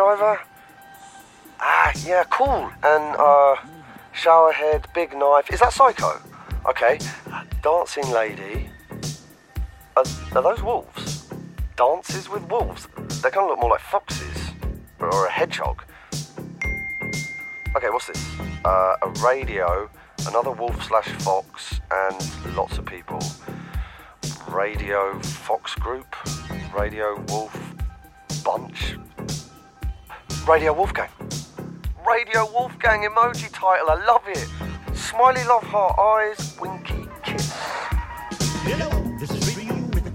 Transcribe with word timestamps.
Driver? 0.00 0.40
Ah, 1.60 1.92
yeah, 2.06 2.24
cool. 2.30 2.70
And, 2.82 3.16
uh, 3.16 3.56
showerhead, 4.14 4.86
big 4.94 5.12
knife. 5.14 5.52
Is 5.52 5.60
that 5.60 5.74
Psycho? 5.74 6.18
Okay. 6.66 6.98
Dancing 7.62 8.10
lady. 8.10 8.70
Are, 9.98 10.04
are 10.34 10.42
those 10.42 10.62
wolves? 10.62 11.28
Dances 11.76 12.30
with 12.30 12.42
wolves? 12.48 12.88
They 13.20 13.28
kind 13.28 13.44
of 13.44 13.50
look 13.50 13.60
more 13.60 13.68
like 13.68 13.82
foxes. 13.82 14.52
Or 15.00 15.26
a 15.26 15.30
hedgehog. 15.30 15.82
Okay, 17.76 17.90
what's 17.90 18.06
this? 18.06 18.40
Uh, 18.64 18.96
a 19.02 19.08
radio, 19.22 19.90
another 20.26 20.52
wolf 20.52 20.82
slash 20.82 21.08
fox, 21.22 21.78
and 21.90 22.56
lots 22.56 22.78
of 22.78 22.86
people. 22.86 23.20
Radio 24.48 25.20
Fox 25.20 25.74
Group, 25.74 26.16
Radio 26.74 27.22
Wolf 27.28 27.54
Bunch, 28.42 28.96
Radio 30.50 30.72
Wolfgang. 30.72 31.08
Radio 32.04 32.44
Wolfgang 32.52 33.04
emoji 33.04 33.48
title, 33.52 33.88
I 33.88 34.04
love 34.04 34.26
it. 34.26 34.48
Smiley 34.94 35.44
love 35.44 35.62
heart 35.62 35.96
eyes, 35.96 36.58
winky 36.60 37.06
kiss. 37.22 37.52
Hello, 38.64 38.90
this 39.20 39.30
is 39.30 39.46
Radio 39.46 39.74
Rhythm. 39.94 40.12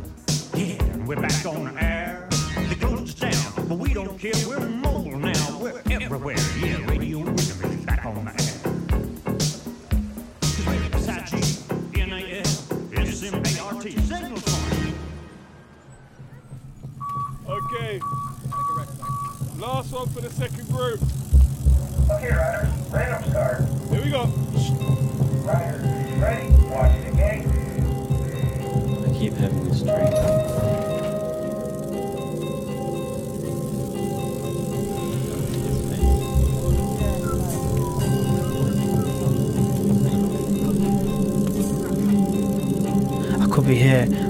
Yeah, 0.54 1.06
we're 1.06 1.22
back 1.22 1.46
on 1.46 1.74
the 1.74 1.82
air. 1.82 2.28
The 2.68 2.86
us 2.86 3.14
down, 3.14 3.68
but 3.70 3.78
we 3.78 3.94
don't 3.94 4.20
care. 4.20 4.34
We're 4.46 4.60
mobile 4.60 5.20
now. 5.20 5.58
We're 5.58 5.82
everywhere. 5.90 6.36
Yeah, 6.60 6.75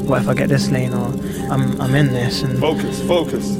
What 0.07 0.21
if 0.21 0.27
I 0.29 0.33
get 0.35 0.49
this 0.49 0.69
lane 0.69 0.93
or 0.93 1.07
I'm 1.51 1.81
I'm 1.81 1.95
in 1.95 2.13
this 2.13 2.43
and 2.43 2.59
Focus, 2.59 3.01
focus. 3.07 3.55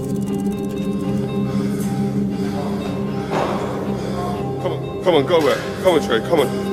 Come 4.61 4.71
on, 4.71 5.03
come 5.03 5.15
on, 5.15 5.25
go 5.25 5.41
back. 5.41 5.57
Come 5.83 5.95
on, 5.95 6.01
Trey, 6.05 6.19
come 6.19 6.41
on. 6.41 6.65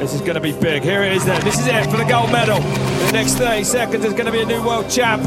This 0.00 0.12
is 0.12 0.20
going 0.20 0.34
to 0.34 0.40
be 0.40 0.52
big. 0.52 0.82
Here 0.82 1.02
it 1.02 1.12
is 1.12 1.24
then. 1.24 1.42
This 1.44 1.58
is 1.58 1.66
it 1.66 1.84
for 1.90 1.96
the 1.96 2.04
gold 2.04 2.30
medal. 2.30 2.56
In 2.56 3.06
the 3.06 3.12
next 3.12 3.34
30 3.34 3.64
seconds, 3.64 4.02
there's 4.02 4.14
going 4.14 4.26
to 4.26 4.32
be 4.32 4.42
a 4.42 4.46
new 4.46 4.62
world 4.66 4.90
champ. 4.90 5.22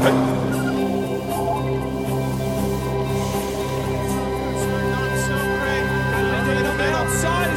Outside, 6.78 7.55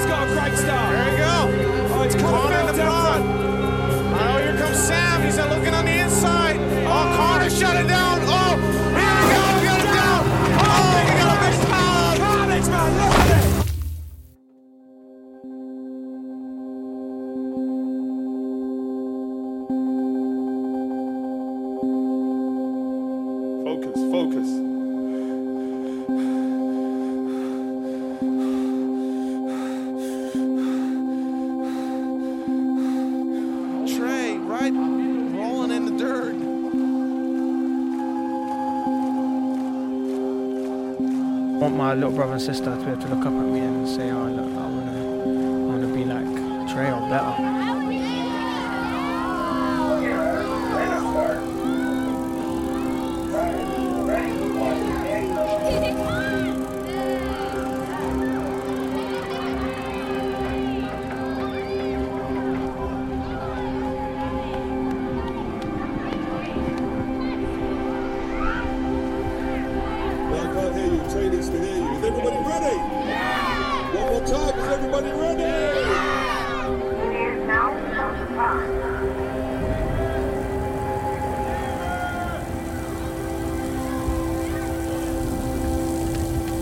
brother 42.20 42.34
and 42.34 42.42
sister 42.42 42.66
to 42.66 42.76
be 42.76 42.92
able 42.92 43.02
to 43.02 43.08
look 43.08 43.26
up 43.26 43.28
at 43.28 43.32
me 43.32 43.62
and 43.62 43.88
say, 43.88 44.12
"Oh, 44.12 44.26
look, 44.26 44.46
I 44.46 44.68
wanna, 44.76 44.92
I 44.92 45.66
wanna 45.70 45.88
be 45.88 46.04
like 46.04 46.28
Trey 46.70 46.92
or 46.92 47.00
better." 47.08 47.69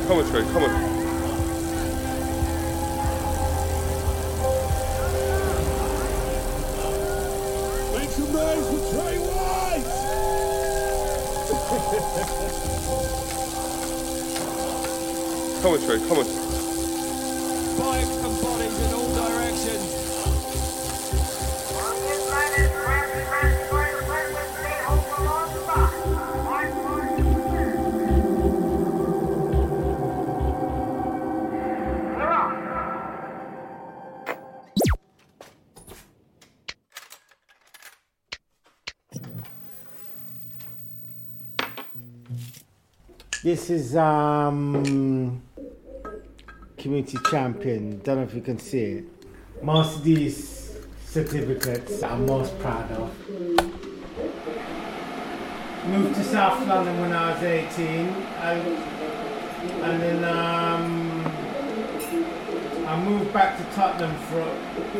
Come 0.07 0.19
on, 0.19 0.29
Trey, 0.29 0.41
come 0.41 0.63
on. 0.63 0.71
Make 7.93 8.09
some 8.11 8.31
noise 8.31 8.67
for 8.69 8.79
Trey 8.93 9.17
White! 9.17 9.87
come 15.61 15.73
on, 15.73 15.79
Trey, 15.85 15.99
come 16.07 16.19
on. 16.19 16.36
This 43.43 43.69
is 43.69 43.95
um 43.95 45.43
community 46.75 47.19
champion. 47.29 47.99
Don't 47.99 48.17
know 48.17 48.23
if 48.23 48.33
you 48.33 48.41
can 48.41 48.57
see 48.57 48.81
it. 48.97 49.03
Most 49.61 49.97
of 49.97 50.03
these 50.03 50.75
certificates 51.05 52.01
I'm 52.01 52.25
most 52.25 52.57
proud 52.57 52.91
of. 52.93 53.11
Moved 55.87 56.15
to 56.15 56.23
South 56.23 56.67
London 56.67 56.99
when 56.99 57.13
I 57.13 57.33
was 57.33 57.43
18. 57.43 58.09
I, 58.39 58.53
and 59.85 60.01
then 60.01 60.23
um, 60.25 61.23
I 62.87 62.99
moved 63.03 63.31
back 63.33 63.55
to 63.59 63.63
Tottenham 63.75 64.17
for, 64.29 64.43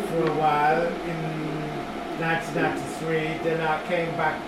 for 0.10 0.30
a 0.30 0.36
while 0.36 0.84
in 0.86 1.22
1993. 2.22 3.44
Then 3.44 3.62
I 3.62 3.84
came 3.88 4.16
back 4.16 4.40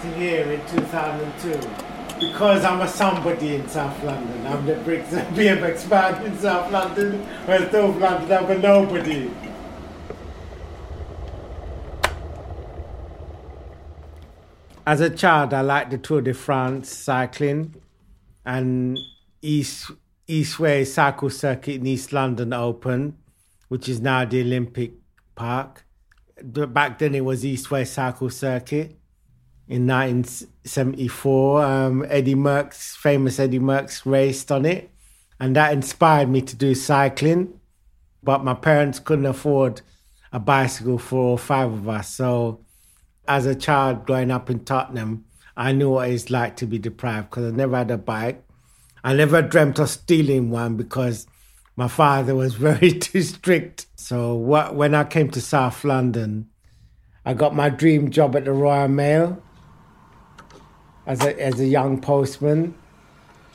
to 0.00 0.08
here 0.14 0.50
in 0.50 0.60
2002 0.66 1.91
because 2.26 2.64
I'm 2.64 2.80
a 2.80 2.88
somebody 2.88 3.56
in 3.56 3.68
South 3.68 4.02
London. 4.04 4.46
I'm 4.46 4.64
the 4.64 4.76
Brixton 4.76 5.26
BMX 5.34 5.88
man 5.90 6.24
in 6.24 6.38
South 6.38 6.70
London, 6.70 7.24
whereas 7.46 7.72
North 7.72 7.96
London 7.96 8.32
I'm 8.32 8.50
a 8.50 8.58
nobody. 8.58 9.30
As 14.86 15.00
a 15.00 15.10
child, 15.10 15.52
I 15.54 15.60
liked 15.62 15.90
the 15.90 15.98
Tour 15.98 16.20
de 16.20 16.34
France 16.34 16.90
cycling 16.90 17.74
and 18.44 18.98
East 19.40 19.90
Eastway 20.28 20.86
Cycle 20.86 21.30
Circuit 21.30 21.76
in 21.76 21.86
East 21.86 22.12
London 22.12 22.52
Open, 22.52 23.16
which 23.68 23.88
is 23.88 24.00
now 24.00 24.24
the 24.24 24.40
Olympic 24.40 24.92
Park. 25.34 25.84
Back 26.42 26.98
then, 26.98 27.14
it 27.14 27.24
was 27.24 27.44
Eastway 27.44 27.86
Cycle 27.86 28.30
Circuit 28.30 28.96
in 29.72 29.86
1974. 29.86 31.64
Um, 31.64 32.04
Eddie 32.08 32.34
Merckx, 32.34 32.94
famous 32.94 33.38
Eddie 33.38 33.58
Merckx, 33.58 34.04
raced 34.04 34.52
on 34.52 34.66
it, 34.66 34.90
and 35.40 35.56
that 35.56 35.72
inspired 35.72 36.28
me 36.28 36.42
to 36.42 36.54
do 36.54 36.74
cycling. 36.74 37.58
But 38.22 38.44
my 38.44 38.52
parents 38.52 38.98
couldn't 38.98 39.24
afford 39.24 39.80
a 40.30 40.38
bicycle 40.38 40.98
for 40.98 41.20
all 41.20 41.36
five 41.38 41.72
of 41.72 41.88
us, 41.88 42.10
so 42.10 42.60
as 43.26 43.46
a 43.46 43.54
child 43.54 44.04
growing 44.04 44.30
up 44.30 44.50
in 44.50 44.62
Tottenham, 44.64 45.24
I 45.56 45.72
knew 45.72 45.90
what 45.90 46.10
it's 46.10 46.28
like 46.28 46.56
to 46.56 46.66
be 46.66 46.78
deprived 46.78 47.30
because 47.30 47.50
I 47.50 47.56
never 47.56 47.78
had 47.78 47.90
a 47.90 47.96
bike. 47.96 48.44
I 49.02 49.14
never 49.14 49.40
dreamt 49.40 49.78
of 49.78 49.88
stealing 49.88 50.50
one 50.50 50.76
because 50.76 51.26
my 51.76 51.88
father 51.88 52.34
was 52.34 52.54
very 52.68 52.92
too 52.92 53.22
strict. 53.22 53.86
So 53.96 54.34
when 54.34 54.94
I 54.94 55.04
came 55.04 55.30
to 55.30 55.40
South 55.40 55.82
London, 55.82 56.50
I 57.24 57.32
got 57.32 57.54
my 57.54 57.70
dream 57.70 58.10
job 58.10 58.36
at 58.36 58.44
the 58.44 58.52
Royal 58.52 58.88
Mail 58.88 59.42
as 61.06 61.22
a, 61.22 61.40
as 61.40 61.60
a 61.60 61.66
young 61.66 62.00
postman, 62.00 62.74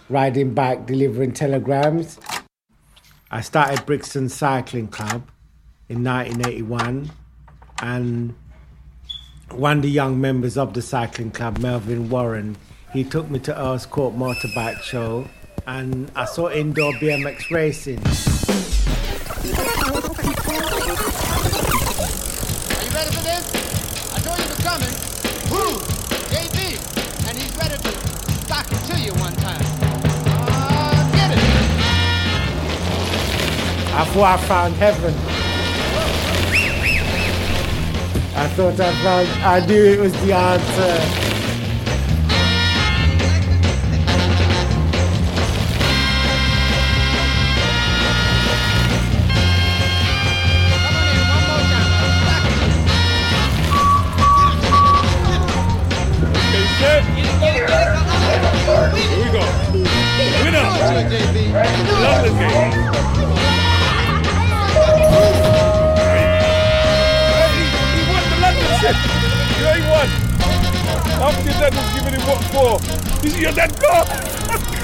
riding 0.09 0.53
bike, 0.53 0.85
delivering 0.85 1.33
telegrams. 1.33 2.19
I 3.29 3.41
started 3.41 3.85
Brixton 3.85 4.29
Cycling 4.29 4.87
Club 4.87 5.29
in 5.89 6.03
1981 6.03 7.11
and 7.81 8.35
one 9.51 9.77
of 9.77 9.83
the 9.83 9.89
young 9.89 10.19
members 10.19 10.57
of 10.57 10.73
the 10.73 10.81
cycling 10.81 11.31
club, 11.31 11.57
Melvin 11.59 12.09
Warren, 12.09 12.57
he 12.91 13.03
took 13.03 13.29
me 13.29 13.39
to 13.39 13.57
Earl's 13.57 13.85
Court 13.85 14.15
Motorbike 14.15 14.81
Show 14.81 15.27
and 15.65 16.11
I 16.15 16.25
saw 16.25 16.49
indoor 16.49 16.93
BMX 16.93 17.51
racing. 17.51 18.01
I 33.97 34.05
thought 34.05 34.39
I 34.39 34.43
found 34.45 34.75
heaven. 34.75 35.13
I 38.35 38.47
thought 38.49 38.79
I 38.79 38.93
found, 39.01 39.27
I 39.43 39.65
knew 39.65 39.83
it 39.85 39.99
was 39.99 40.13
the 40.21 40.33
answer. 40.33 41.46
Dad 71.59 71.73
was 71.75 71.93
giving 71.93 72.13
him 72.13 72.21
what 72.27 72.41
for? 72.51 73.25
Is 73.25 73.39
your 73.39 73.51
dad 73.51 73.71
car? 73.81 74.05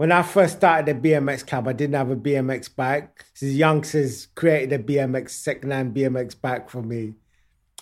When 0.00 0.12
I 0.12 0.22
first 0.22 0.56
started 0.56 0.86
the 1.02 1.10
BMX 1.10 1.46
club, 1.46 1.68
I 1.68 1.74
didn't 1.74 1.94
have 1.94 2.08
a 2.08 2.16
BMX 2.16 2.74
bike. 2.74 3.26
So 3.34 3.44
the 3.44 3.52
youngsters 3.52 4.28
created 4.34 4.72
a 4.72 4.82
BMX 4.82 5.28
second-hand 5.28 5.94
BMX 5.94 6.40
bike 6.40 6.70
for 6.70 6.82
me. 6.82 7.16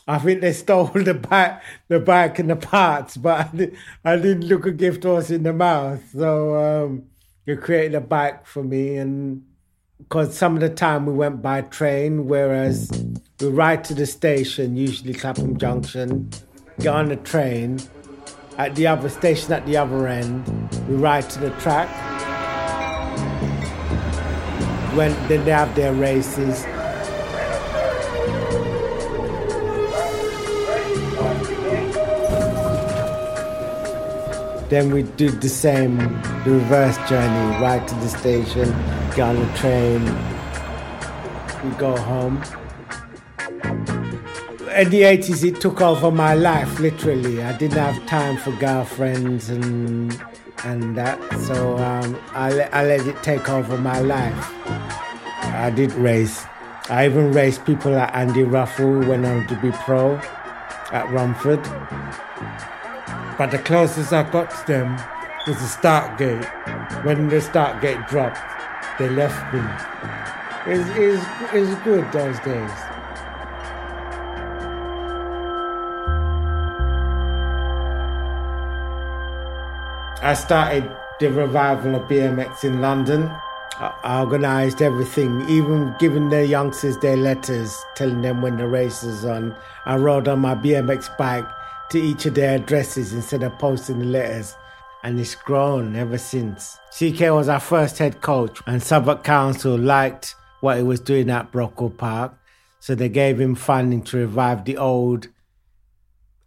I 0.09 0.19
think 0.19 0.41
they 0.41 0.53
stole 0.65 0.87
the 0.87 1.15
bike, 1.15 1.63
the 1.87 2.01
bike 2.01 2.41
and 2.41 2.51
the 2.51 2.57
parts, 2.57 3.17
but 3.17 3.47
I, 3.47 3.57
di- 3.57 3.77
I 4.05 4.17
didn't 4.17 4.49
look 4.49 4.67
a 4.67 4.73
gift 4.73 5.05
horse 5.05 5.31
in 5.31 5.45
the 5.45 5.53
mouth. 5.53 6.11
So 6.11 6.57
um, 6.57 7.05
they 7.47 7.55
created 7.55 7.95
a 7.95 8.01
bike 8.01 8.47
for 8.47 8.65
me, 8.65 8.97
and 8.97 9.45
because 9.99 10.37
some 10.37 10.55
of 10.55 10.61
the 10.61 10.71
time 10.71 11.07
we 11.07 11.13
went 11.13 11.43
by 11.43 11.63
train, 11.63 12.27
whereas 12.27 12.91
we 13.41 13.49
ride 13.49 13.85
to 13.85 13.95
the 13.95 14.07
station, 14.07 14.77
usually 14.77 15.13
Clapham 15.13 15.59
Junction, 15.59 16.31
get 16.79 16.95
on 16.95 17.09
the 17.09 17.17
train. 17.17 17.81
At 18.57 18.75
the 18.75 18.87
other 18.87 19.09
station, 19.09 19.53
at 19.53 19.67
the 19.67 19.77
other 19.77 20.09
end, 20.09 20.47
we 20.89 20.97
ride 20.97 21.29
to 21.31 21.41
the 21.41 21.51
track. 21.61 21.89
When 24.97 25.13
then 25.29 25.45
they 25.45 25.51
have 25.51 25.75
their 25.75 25.93
races. 25.93 26.65
Then 34.69 34.93
we 34.93 35.03
do 35.03 35.31
the 35.31 35.49
same, 35.49 35.97
the 36.45 36.51
reverse 36.51 36.97
journey, 37.09 37.63
ride 37.63 37.87
to 37.89 37.95
the 37.97 38.09
station, 38.09 38.69
on 39.21 39.37
the 39.37 39.53
train, 39.55 40.05
we 41.65 41.77
go 41.77 41.97
home. 41.97 42.37
In 44.77 44.91
the 44.91 45.03
80s, 45.03 45.45
it 45.45 45.61
took 45.61 45.81
over 45.81 46.11
my 46.11 46.35
life, 46.35 46.79
literally. 46.79 47.43
I 47.43 47.57
didn't 47.57 47.79
have 47.79 48.05
time 48.07 48.37
for 48.37 48.53
girlfriends 48.53 49.49
and 49.49 50.19
and 50.65 50.97
that, 50.97 51.19
so 51.47 51.79
um, 51.79 52.19
I, 52.33 52.53
let, 52.53 52.75
I 52.75 52.85
let 52.85 53.07
it 53.07 53.23
take 53.23 53.49
over 53.49 53.79
my 53.79 54.01
life. 54.01 54.53
I 55.43 55.71
did 55.75 55.93
race. 55.93 56.45
I 56.89 57.07
even 57.07 57.33
raced 57.33 57.65
people 57.65 57.93
like 57.93 58.11
Andy 58.13 58.43
Ruffle 58.43 58.99
went 59.01 59.25
on 59.25 59.47
to 59.47 59.57
be 59.61 59.71
pro 59.71 60.17
at 60.91 61.09
Romford. 61.11 61.63
But 63.39 63.53
the 63.53 63.59
closest 63.59 64.13
I 64.13 64.29
got 64.31 64.51
to 64.51 64.67
them 64.67 64.97
was 65.47 65.59
the 65.59 65.67
start 65.67 66.19
gate. 66.19 66.45
When 67.05 67.29
the 67.29 67.41
start 67.41 67.81
gate 67.81 68.05
dropped, 68.09 68.39
they 68.99 69.09
left 69.09 69.55
me. 69.55 69.61
It 70.67 70.79
was, 70.79 70.89
it 70.91 71.07
was, 71.09 71.55
it 71.55 71.61
was 71.61 71.75
good 71.85 72.13
those 72.13 72.39
days. 72.41 72.71
I 80.21 80.35
started 80.35 80.91
the 81.21 81.31
revival 81.31 81.95
of 81.95 82.03
BMX 82.03 82.65
in 82.65 82.81
London. 82.81 83.31
I 83.79 83.95
I 84.03 84.21
organised 84.21 84.83
everything, 84.83 85.49
even 85.49 85.95
giving 86.01 86.29
the 86.29 86.45
youngsters 86.45 86.99
their 86.99 87.17
letters, 87.17 87.81
telling 87.95 88.23
them 88.23 88.43
when 88.43 88.57
the 88.57 88.67
race 88.67 89.05
is 89.05 89.25
on. 89.25 89.55
I 89.87 89.97
rode 89.97 90.27
on 90.27 90.41
my 90.41 90.57
BMX 90.57 91.17
bike 91.17 91.47
to 91.91 92.01
each 92.01 92.27
of 92.27 92.35
their 92.35 92.57
addresses 92.57 93.13
instead 93.13 93.45
of 93.45 93.57
posting 93.59 94.01
the 94.01 94.07
letters. 94.07 94.57
And 95.03 95.19
it's 95.21 95.35
grown 95.35 95.95
ever 95.95 96.19
since. 96.19 96.77
CK 96.91 97.21
was 97.31 97.49
our 97.49 97.61
first 97.61 97.99
head 97.99 98.21
coach, 98.21 98.61
and 98.67 98.83
Southwark 98.83 99.23
Council 99.23 99.79
liked 99.79 100.35
what 100.61 100.77
he 100.77 100.83
was 100.83 101.01
doing 101.01 101.31
at 101.31 101.53
Brockwell 101.53 101.97
Park, 101.97 102.35
so 102.81 102.95
they 102.95 103.09
gave 103.09 103.41
him 103.41 103.55
funding 103.55 104.03
to 104.03 104.17
revive 104.17 104.65
the 104.65 104.77
old 104.77 105.29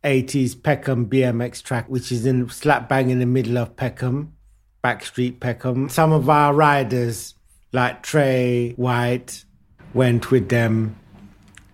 80s 0.03 0.62
Peckham 0.62 1.08
BMX 1.08 1.63
track, 1.63 1.88
which 1.88 2.12
is 2.12 2.25
in 2.25 2.50
slap 2.50 2.89
bang 2.89 3.10
in 3.10 3.20
the 3.20 3.25
middle 3.25 3.58
of 3.58 3.75
Peckham, 3.75 4.34
Backstreet 4.84 5.39
Peckham. 5.39 5.89
Some 5.89 6.12
of 6.12 6.29
our 6.29 6.53
riders, 6.53 7.36
like 7.72 8.01
Trey 8.01 8.72
White, 8.72 9.46
went 9.93 10.31
with 10.31 10.50
them 10.50 10.98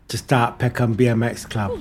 to 0.10 0.18
start 0.18 0.60
Peckham 0.60 0.96
BMX 0.96 1.50
Club. 1.50 1.80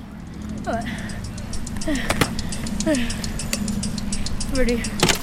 Ready. 4.57 5.16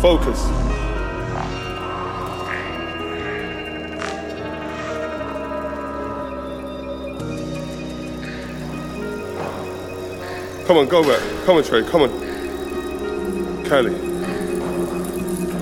Focus. 0.00 0.40
Come 10.68 10.76
on, 10.76 10.86
go 10.86 11.02
back. 11.02 11.20
Come 11.46 11.56
on, 11.56 11.64
Trey. 11.64 11.82
Come 11.82 12.02
on. 12.02 12.10
Kelly. 13.64 13.94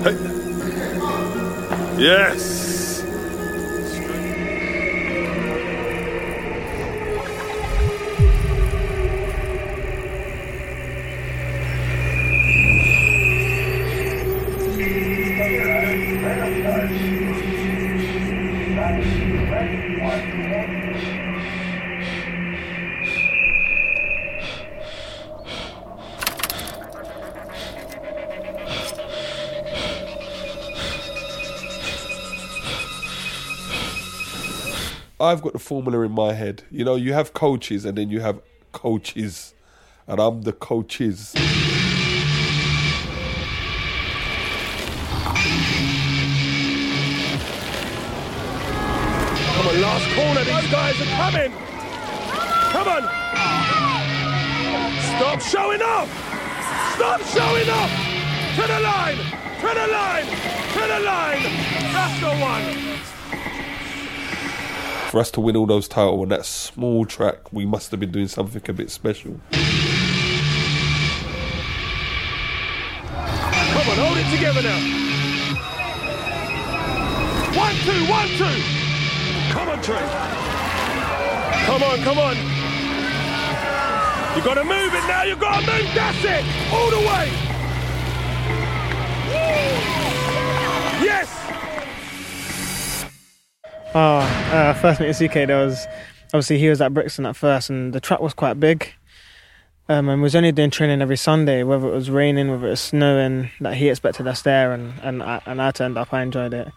Hey. 0.03 0.15
Yes. 1.97 2.66
Formula 35.67 36.05
in 36.05 36.11
my 36.13 36.31
head. 36.31 36.63
You 36.71 36.85
know, 36.85 36.95
you 36.95 37.11
have 37.11 37.33
coaches 37.33 37.83
and 37.83 37.97
then 37.97 38.09
you 38.09 38.21
have 38.21 38.39
coaches, 38.71 39.53
and 40.07 40.17
I'm 40.17 40.43
the 40.43 40.53
coaches. 40.53 41.33
Come 49.55 49.67
on, 49.67 49.81
last 49.81 50.07
corner. 50.15 50.43
These 50.45 50.71
guys 50.71 50.95
are 51.01 51.11
coming. 51.19 51.51
Come 52.71 52.87
on. 52.87 53.03
Stop 55.17 55.41
showing 55.41 55.81
off. 55.81 56.09
Stop 56.95 57.21
showing 57.35 57.69
off. 57.69 57.91
To 58.55 58.61
the 58.61 58.79
line. 58.79 59.17
To 59.59 59.67
the 59.67 59.87
line. 59.91 60.27
To 60.75 60.81
the 60.93 60.99
line. 61.01 61.43
That's 61.91 62.19
the 62.21 62.31
one. 62.39 63.16
For 65.17 65.21
us 65.21 65.31
to 65.31 65.41
win 65.41 65.57
all 65.57 65.65
those 65.65 65.87
titles 65.87 66.21
on 66.21 66.29
that 66.29 66.45
small 66.45 67.03
track, 67.03 67.51
we 67.51 67.65
must 67.65 67.89
have 67.89 67.99
been 67.99 68.11
doing 68.11 68.27
something 68.27 68.61
a 68.67 68.71
bit 68.71 68.91
special. 68.91 69.41
Come 69.49 69.63
on, 73.89 73.97
hold 73.97 74.15
it 74.19 74.29
together 74.29 74.61
now. 74.61 74.77
One, 77.57 77.73
two, 77.81 78.05
one, 78.05 78.27
two. 78.37 78.61
Come 79.49 79.69
on, 79.69 79.81
Trey. 79.81 80.05
Come 81.65 81.81
on, 81.81 81.97
come 82.03 82.19
on. 82.19 82.35
You 84.37 84.43
gotta 84.43 84.63
move 84.63 84.93
it 84.93 85.07
now, 85.07 85.23
you 85.23 85.35
gotta 85.35 85.65
move, 85.65 85.95
that's 85.95 86.23
it! 86.23 86.45
All 86.71 86.91
the 86.91 86.99
way! 86.99 87.31
Yes! 91.01 91.46
Oh, 93.99 94.19
uh, 94.53 94.75
first 94.75 94.99
meeting 94.99 95.27
CK, 95.27 95.47
there 95.47 95.65
was 95.65 95.87
obviously 96.27 96.59
he 96.59 96.69
was 96.69 96.81
at 96.81 96.93
Brixton 96.93 97.25
at 97.25 97.35
first, 97.35 97.71
and 97.71 97.93
the 97.93 97.99
track 97.99 98.19
was 98.19 98.35
quite 98.35 98.59
big. 98.59 98.93
Um, 99.89 100.07
and 100.07 100.21
was 100.21 100.35
only 100.35 100.51
doing 100.51 100.69
training 100.69 101.01
every 101.01 101.17
Sunday, 101.17 101.63
whether 101.63 101.87
it 101.87 101.95
was 101.95 102.11
raining, 102.11 102.51
whether 102.51 102.67
it 102.67 102.69
was 102.69 102.79
snowing. 102.79 103.49
That 103.59 103.73
he 103.73 103.89
expected 103.89 104.27
us 104.27 104.43
there, 104.43 104.71
and 104.71 104.93
and 105.01 105.23
I, 105.23 105.41
and 105.47 105.59
I 105.59 105.71
turned 105.71 105.97
up. 105.97 106.13
I 106.13 106.21
enjoyed 106.21 106.53
it. 106.53 106.71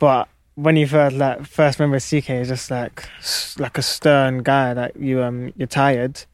But 0.00 0.28
when 0.56 0.74
you 0.74 0.88
first 0.88 1.14
like 1.14 1.46
first 1.46 1.78
remember 1.78 2.00
CK, 2.00 2.26
he's 2.26 2.48
just 2.48 2.68
like 2.68 3.08
like 3.56 3.78
a 3.78 3.82
stern 3.82 4.42
guy 4.42 4.74
that 4.74 4.96
you 4.96 5.22
um 5.22 5.52
you're 5.54 5.68
tired, 5.68 6.24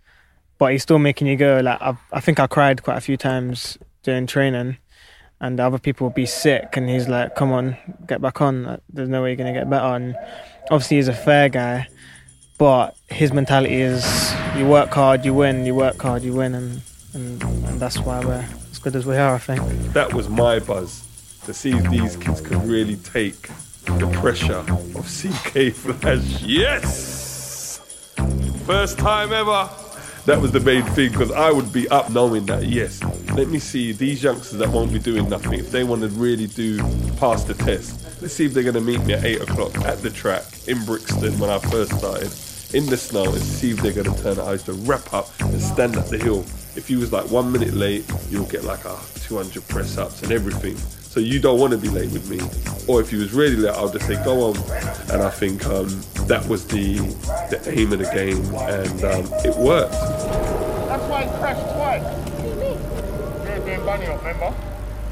but 0.57 0.73
he's 0.73 0.83
still 0.83 0.99
making 0.99 1.27
you 1.27 1.37
go. 1.37 1.61
Like 1.63 1.83
I 1.83 1.95
I 2.11 2.21
think 2.21 2.41
I 2.41 2.47
cried 2.47 2.83
quite 2.83 2.97
a 2.97 3.03
few 3.03 3.19
times 3.19 3.77
during 4.03 4.27
training 4.27 4.79
and 5.45 5.61
other 5.61 5.79
people 5.79 6.07
would 6.07 6.15
be 6.15 6.25
sick 6.25 6.77
and 6.77 6.89
he's 6.89 7.07
like 7.07 7.35
come 7.35 7.53
on 7.53 7.77
get 8.07 8.21
back 8.21 8.41
on 8.41 8.81
there's 8.93 9.11
no 9.11 9.23
way 9.23 9.29
you're 9.31 9.37
going 9.37 9.53
to 9.53 9.59
get 9.59 9.69
better 9.69 9.95
and 9.95 10.17
obviously 10.71 10.97
he's 10.97 11.09
a 11.09 11.13
fair 11.13 11.51
guy 11.51 11.87
but 12.57 12.97
his 13.09 13.31
mentality 13.33 13.75
is 13.75 14.03
you 14.57 14.67
work 14.67 14.91
hard 14.91 15.25
you 15.25 15.35
win 15.35 15.67
you 15.67 15.75
work 15.75 16.01
hard 16.01 16.23
you 16.23 16.33
win 16.33 16.55
and 16.55 16.81
and, 17.13 17.43
and 17.43 17.79
that's 17.79 17.99
why 18.01 18.25
we're 18.25 18.47
as 18.71 18.79
good 18.79 18.97
as 18.97 19.05
we 19.05 19.17
are 19.17 19.35
i 19.35 19.39
think 19.39 19.61
That 19.93 20.15
was 20.15 20.29
my 20.29 20.59
buzz 20.61 21.05
to 21.45 21.53
see 21.53 21.73
if 21.73 21.91
these 21.91 22.17
kids 22.17 22.41
could 22.41 22.63
really 22.65 22.97
take 22.97 23.49
the 23.85 24.11
pressure 24.21 24.65
of 24.99 25.05
CK 25.05 25.75
Flash. 25.75 26.43
Yes! 26.43 27.81
First 28.65 28.99
time 28.99 29.31
ever. 29.31 29.69
That 30.27 30.41
was 30.41 30.53
the 30.53 30.61
main 30.61 30.85
thing 30.85 31.11
because 31.11 31.31
I 31.31 31.53
would 31.53 31.71
be 31.71 31.87
up 31.89 32.09
knowing 32.09 32.47
that, 32.47 32.65
yes, 32.65 33.03
let 33.35 33.49
me 33.49 33.59
see 33.59 33.93
these 33.93 34.23
youngsters 34.23 34.59
that 34.59 34.71
won't 34.71 34.91
be 34.91 34.99
doing 34.99 35.29
nothing. 35.29 35.59
If 35.59 35.71
they 35.71 35.85
want 35.85 36.01
to 36.01 36.09
really 36.09 36.47
do 36.47 36.79
pass 37.19 37.45
the 37.45 37.53
test, 37.53 38.23
let's 38.23 38.33
see 38.33 38.47
if 38.47 38.55
they're 38.55 38.63
going 38.63 38.75
to 38.75 38.81
meet 38.81 39.05
me 39.05 39.13
at 39.13 39.23
8 39.23 39.43
o'clock 39.43 39.77
at 39.83 39.99
the 39.99 40.09
track 40.09 40.45
in 40.67 40.83
Brixton 40.87 41.39
when 41.39 41.51
I 41.51 41.59
first 41.59 41.99
started 41.99 42.33
in 42.75 42.87
the 42.87 42.97
snow 42.97 43.25
and 43.25 43.43
see 43.43 43.73
if 43.73 43.83
they're 43.83 43.93
going 43.93 44.11
to 44.11 44.23
turn 44.23 44.39
it. 44.39 44.43
I 44.43 44.53
used 44.53 44.65
to 44.65 44.73
wrap 44.73 45.13
up 45.13 45.29
and 45.41 45.61
stand 45.61 45.97
up 45.97 46.07
the 46.07 46.17
hill. 46.17 46.41
If 46.75 46.89
you 46.89 47.01
was 47.01 47.13
like 47.13 47.31
one 47.31 47.53
minute 47.53 47.75
late, 47.75 48.11
you'll 48.31 48.47
get 48.47 48.65
like 48.65 48.87
a 48.87 48.99
200 49.17 49.69
press 49.69 49.99
ups 49.99 50.23
and 50.23 50.33
everything. 50.33 50.79
So 51.15 51.21
you 51.21 51.39
don't 51.39 51.61
want 51.61 51.71
to 51.71 51.79
be 51.79 51.89
late 51.89 52.11
with 52.11 52.29
me. 52.29 52.41
Or 52.93 53.01
if 53.01 53.13
you 53.13 53.21
was 53.21 53.33
really 53.33 53.55
late, 53.55 53.73
I'll 53.77 53.89
just 53.89 54.05
say 54.05 54.17
go 54.25 54.51
on. 54.51 54.57
And 55.13 55.23
I 55.23 55.31
think 55.31 55.65
um, 55.65 55.87
that 56.27 56.45
was 56.49 56.67
the 56.67 56.97
the 57.51 57.63
aim 57.67 57.93
of 57.93 58.01
the 58.01 58.11
game, 58.13 58.45
and 58.57 59.05
um, 59.05 59.25
it 59.45 59.57
worked. 59.57 59.93
That's 59.93 61.05
why 61.05 61.23
he 61.23 61.29
crashed 61.39 61.63
twice. 61.73 62.03
Yeah, 63.45 63.59
doing 63.61 63.85
bunny 63.87 64.07
hop, 64.07 64.25
remember? 64.25 64.53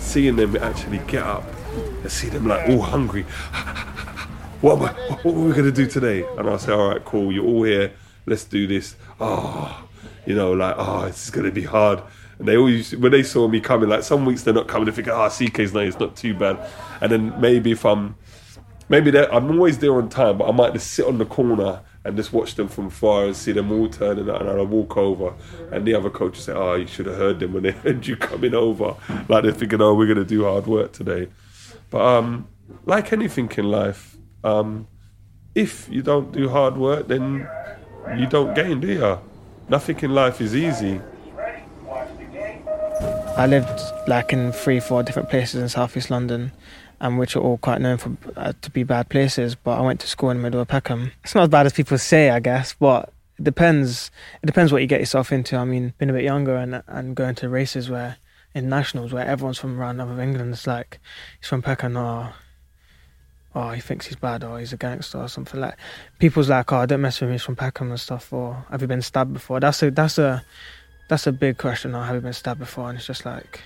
Seeing 0.00 0.34
them 0.34 0.56
actually 0.56 0.98
get 1.06 1.22
up 1.22 1.44
and 1.76 2.10
see 2.10 2.30
them 2.30 2.48
like 2.48 2.68
all 2.68 2.80
hungry. 2.80 3.22
what, 4.60 4.78
am 4.78 4.82
I, 4.82 4.92
what, 4.92 5.24
what 5.24 5.34
are 5.36 5.38
we 5.38 5.52
gonna 5.52 5.70
do 5.70 5.86
today? 5.86 6.26
And 6.36 6.50
I 6.50 6.56
say, 6.56 6.72
all 6.72 6.88
right, 6.88 7.04
cool. 7.04 7.30
You're 7.30 7.46
all 7.46 7.62
here. 7.62 7.92
Let's 8.26 8.42
do 8.42 8.66
this. 8.66 8.96
Oh, 9.20 9.88
you 10.26 10.34
know, 10.34 10.52
like 10.52 10.74
oh, 10.78 11.06
this 11.06 11.26
is 11.26 11.30
gonna 11.30 11.52
be 11.52 11.62
hard. 11.62 12.02
And 12.38 12.48
they 12.48 12.56
always, 12.56 12.96
when 12.96 13.12
they 13.12 13.22
saw 13.22 13.48
me 13.48 13.60
coming, 13.60 13.88
like 13.88 14.02
some 14.02 14.24
weeks 14.24 14.42
they're 14.42 14.54
not 14.54 14.68
coming, 14.68 14.86
they 14.86 14.92
think, 14.92 15.08
ah, 15.08 15.28
CK's 15.28 15.74
night, 15.74 15.88
it's 15.88 15.98
not 16.00 16.16
too 16.16 16.34
bad. 16.34 16.58
And 17.00 17.12
then 17.12 17.40
maybe 17.40 17.72
if 17.72 17.84
I'm, 17.84 18.16
maybe 18.88 19.16
I'm 19.16 19.50
always 19.50 19.78
there 19.78 19.94
on 19.94 20.08
time, 20.08 20.38
but 20.38 20.48
I 20.48 20.52
might 20.52 20.72
just 20.72 20.92
sit 20.92 21.06
on 21.06 21.18
the 21.18 21.26
corner 21.26 21.80
and 22.04 22.16
just 22.16 22.32
watch 22.32 22.54
them 22.56 22.68
from 22.68 22.90
far 22.90 23.26
and 23.26 23.36
see 23.36 23.52
them 23.52 23.70
all 23.70 23.88
turning 23.88 24.28
out, 24.28 24.40
and 24.40 24.50
I'll 24.50 24.66
walk 24.66 24.96
over, 24.96 25.34
and 25.70 25.86
the 25.86 25.94
other 25.94 26.10
coach 26.10 26.32
will 26.32 26.42
say, 26.42 26.52
"Oh, 26.52 26.74
you 26.74 26.86
should 26.86 27.06
have 27.06 27.16
heard 27.16 27.38
them 27.38 27.52
when 27.52 27.62
they 27.62 27.70
heard 27.84 28.06
you 28.06 28.16
coming 28.16 28.54
over." 28.54 28.96
Like 29.28 29.44
they're 29.44 29.52
thinking, 29.52 29.80
"Oh, 29.80 29.94
we're 29.94 30.08
gonna 30.08 30.24
do 30.24 30.44
hard 30.44 30.66
work 30.66 30.92
today." 30.92 31.28
But 31.90 32.00
um, 32.00 32.48
like 32.84 33.12
anything 33.12 33.50
in 33.56 33.70
life, 33.70 34.16
um, 34.42 34.88
if 35.54 35.88
you 35.90 36.02
don't 36.02 36.32
do 36.32 36.48
hard 36.48 36.76
work, 36.76 37.06
then 37.06 37.48
you 38.16 38.26
don't 38.26 38.54
gain, 38.54 38.80
do 38.80 38.88
you? 38.88 39.18
Nothing 39.68 39.98
in 40.00 40.14
life 40.14 40.40
is 40.40 40.56
easy. 40.56 41.00
I 43.36 43.46
lived 43.46 43.80
like 44.06 44.32
in 44.32 44.52
three 44.52 44.80
four 44.80 45.02
different 45.02 45.28
places 45.28 45.60
in 45.60 45.68
southeast 45.68 46.10
london 46.10 46.52
and 47.00 47.18
which 47.18 47.34
are 47.34 47.40
all 47.40 47.58
quite 47.58 47.80
known 47.80 47.98
for 47.98 48.16
uh, 48.36 48.52
to 48.60 48.70
be 48.70 48.82
bad 48.82 49.08
places 49.08 49.54
but 49.54 49.78
i 49.78 49.80
went 49.80 50.00
to 50.00 50.06
school 50.06 50.30
in 50.30 50.36
the 50.38 50.42
middle 50.42 50.60
of 50.60 50.68
peckham 50.68 51.12
it's 51.24 51.34
not 51.34 51.42
as 51.42 51.48
bad 51.48 51.66
as 51.66 51.72
people 51.72 51.98
say 51.98 52.30
i 52.30 52.40
guess 52.40 52.74
but 52.74 53.12
it 53.38 53.44
depends 53.44 54.10
it 54.42 54.46
depends 54.46 54.72
what 54.72 54.82
you 54.82 54.88
get 54.88 55.00
yourself 55.00 55.32
into 55.32 55.56
i 55.56 55.64
mean 55.64 55.92
being 55.98 56.10
a 56.10 56.12
bit 56.12 56.24
younger 56.24 56.56
and 56.56 56.82
and 56.86 57.16
going 57.16 57.34
to 57.34 57.48
races 57.48 57.90
where 57.90 58.16
in 58.54 58.68
nationals 58.68 59.12
where 59.12 59.26
everyone's 59.26 59.58
from 59.58 59.80
around 59.80 60.00
other 60.00 60.20
england 60.20 60.52
it's 60.52 60.66
like 60.66 61.00
he's 61.40 61.48
from 61.48 61.62
peckham 61.62 61.96
or 61.96 62.34
oh 63.54 63.70
he 63.70 63.80
thinks 63.80 64.06
he's 64.06 64.16
bad 64.16 64.44
or 64.44 64.58
he's 64.58 64.72
a 64.72 64.76
gangster 64.76 65.18
or 65.18 65.28
something 65.28 65.60
like 65.60 65.76
people's 66.18 66.48
like 66.48 66.72
oh 66.72 66.86
don't 66.86 67.00
mess 67.00 67.20
with 67.20 67.30
me. 67.30 67.34
he's 67.34 67.42
from 67.42 67.56
peckham 67.56 67.90
and 67.90 68.00
stuff 68.00 68.32
or 68.32 68.64
have 68.70 68.80
you 68.80 68.86
been 68.88 69.02
stabbed 69.02 69.32
before 69.32 69.60
that's 69.60 69.82
a 69.82 69.90
that's 69.90 70.18
a 70.18 70.44
that's 71.12 71.26
a 71.26 71.32
big 71.32 71.58
question 71.58 71.94
or 71.94 72.02
have 72.02 72.14
you 72.14 72.22
been 72.22 72.32
stabbed 72.32 72.58
before 72.58 72.88
and 72.88 72.96
it's 72.96 73.06
just 73.06 73.26
like 73.26 73.60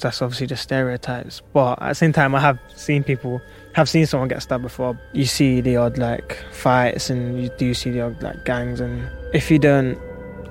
that's 0.00 0.22
obviously 0.22 0.46
just 0.46 0.62
stereotypes 0.62 1.42
but 1.52 1.72
at 1.82 1.90
the 1.90 1.94
same 1.94 2.10
time 2.10 2.34
i 2.34 2.40
have 2.40 2.58
seen 2.74 3.04
people 3.04 3.38
have 3.74 3.86
seen 3.86 4.06
someone 4.06 4.30
get 4.30 4.40
stabbed 4.40 4.62
before 4.62 4.98
you 5.12 5.26
see 5.26 5.60
the 5.60 5.76
odd 5.76 5.98
like 5.98 6.42
fights 6.52 7.10
and 7.10 7.42
you 7.42 7.50
do 7.58 7.74
see 7.74 7.90
the 7.90 8.00
odd 8.00 8.22
like 8.22 8.42
gangs 8.46 8.80
and 8.80 9.06
if 9.34 9.50
you 9.50 9.58
don't 9.58 9.98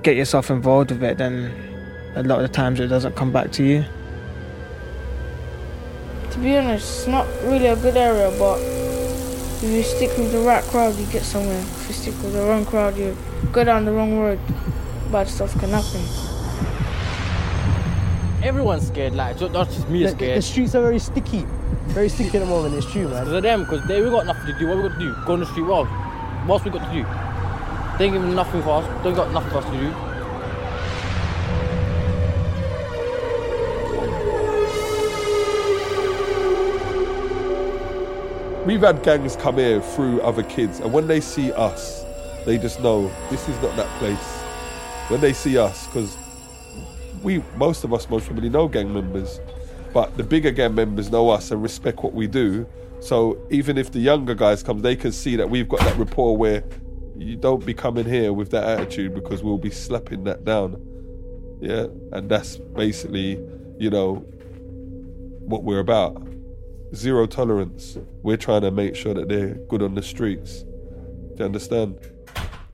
get 0.04 0.14
yourself 0.14 0.52
involved 0.52 0.92
with 0.92 1.02
it 1.02 1.18
then 1.18 1.52
a 2.14 2.22
lot 2.22 2.36
of 2.40 2.42
the 2.42 2.54
times 2.54 2.78
it 2.78 2.86
doesn't 2.86 3.16
come 3.16 3.32
back 3.32 3.50
to 3.50 3.64
you 3.64 3.84
To 6.30 6.38
be 6.38 6.56
honest, 6.56 7.00
it's 7.00 7.06
not 7.08 7.26
really 7.42 7.66
a 7.66 7.74
good 7.74 7.96
area, 7.96 8.30
but 8.38 8.60
if 8.60 9.64
you 9.64 9.82
stick 9.82 10.16
with 10.16 10.30
the 10.30 10.38
right 10.38 10.62
crowd, 10.62 10.94
you 10.96 11.06
get 11.06 11.24
somewhere. 11.24 11.58
If 11.58 11.88
you 11.88 11.94
stick 11.94 12.14
with 12.22 12.34
the 12.34 12.42
wrong 12.42 12.64
crowd, 12.64 12.96
you 12.96 13.16
go 13.50 13.64
down 13.64 13.84
the 13.84 13.90
wrong 13.90 14.16
road. 14.16 14.38
Bad 15.10 15.26
stuff 15.28 15.58
can 15.58 15.70
happen. 15.70 16.02
everyone's 18.42 18.86
scared. 18.88 19.14
Like 19.14 19.40
not 19.40 19.52
not 19.52 19.68
just 19.68 19.88
me 19.88 20.02
The, 20.04 20.10
scared. 20.10 20.38
the 20.38 20.42
streets 20.42 20.74
are 20.74 20.82
very 20.82 20.98
sticky. 20.98 21.46
Very 21.88 22.08
sticky 22.10 22.36
at 22.36 22.40
the 22.40 22.46
moment, 22.46 22.74
it's 22.74 22.90
true, 22.92 23.08
man. 23.08 23.24
Because 23.24 23.32
of 23.32 23.42
them, 23.42 23.60
because 23.64 23.86
they 23.88 24.02
we 24.02 24.10
got 24.10 24.26
nothing 24.26 24.46
to 24.52 24.58
do. 24.58 24.66
What 24.68 24.76
we 24.76 24.82
got 24.88 24.92
to 24.94 25.00
do? 25.00 25.14
Go 25.26 25.32
on 25.32 25.40
the 25.40 25.46
street. 25.46 25.62
Well, 25.62 25.86
what's 26.46 26.64
we 26.64 26.70
got 26.70 26.86
to 26.86 26.92
do? 26.92 27.02
They 27.98 28.04
ain't 28.04 28.14
giving 28.14 28.34
nothing 28.34 28.62
for 28.62 28.82
us. 28.82 29.02
They 29.04 29.12
got 29.12 29.32
nothing 29.32 29.50
for 29.50 29.58
us 29.58 29.64
to 29.64 29.70
do. 29.80 29.94
We've 38.66 38.82
had 38.82 39.02
gangs 39.02 39.34
come 39.36 39.56
here 39.56 39.80
through 39.80 40.20
other 40.20 40.42
kids, 40.42 40.80
and 40.80 40.92
when 40.92 41.06
they 41.06 41.20
see 41.20 41.52
us, 41.52 42.04
they 42.44 42.58
just 42.58 42.80
know 42.82 43.10
this 43.30 43.48
is 43.48 43.56
not 43.62 43.74
that 43.76 43.86
place. 43.98 44.42
When 45.08 45.20
they 45.20 45.32
see 45.32 45.56
us, 45.56 45.86
because 45.86 46.16
we, 47.22 47.42
most 47.56 47.84
of 47.84 47.92
us, 47.92 48.08
most 48.08 48.26
probably 48.26 48.50
know 48.50 48.68
gang 48.68 48.92
members, 48.92 49.40
but 49.92 50.16
the 50.16 50.22
bigger 50.22 50.50
gang 50.50 50.74
members 50.74 51.10
know 51.10 51.30
us 51.30 51.50
and 51.50 51.62
respect 51.62 52.02
what 52.02 52.12
we 52.12 52.26
do. 52.26 52.66
So 53.00 53.38
even 53.50 53.78
if 53.78 53.90
the 53.90 54.00
younger 54.00 54.34
guys 54.34 54.62
come, 54.62 54.80
they 54.80 54.96
can 54.96 55.12
see 55.12 55.36
that 55.36 55.48
we've 55.48 55.68
got 55.68 55.80
that 55.80 55.96
rapport 55.96 56.36
where 56.36 56.64
you 57.16 57.36
don't 57.36 57.64
be 57.64 57.74
coming 57.74 58.04
here 58.04 58.32
with 58.32 58.50
that 58.50 58.64
attitude 58.64 59.14
because 59.14 59.42
we'll 59.42 59.58
be 59.58 59.70
slapping 59.70 60.24
that 60.24 60.44
down. 60.44 60.80
Yeah, 61.60 61.86
and 62.12 62.28
that's 62.28 62.56
basically, 62.56 63.40
you 63.78 63.90
know, 63.90 64.16
what 65.40 65.64
we're 65.64 65.80
about. 65.80 66.26
Zero 66.94 67.26
tolerance. 67.26 67.98
We're 68.22 68.36
trying 68.36 68.62
to 68.62 68.70
make 68.70 68.94
sure 68.94 69.14
that 69.14 69.28
they're 69.28 69.54
good 69.54 69.82
on 69.82 69.94
the 69.94 70.02
streets. 70.02 70.62
Do 70.62 71.34
you 71.38 71.44
understand? 71.44 71.98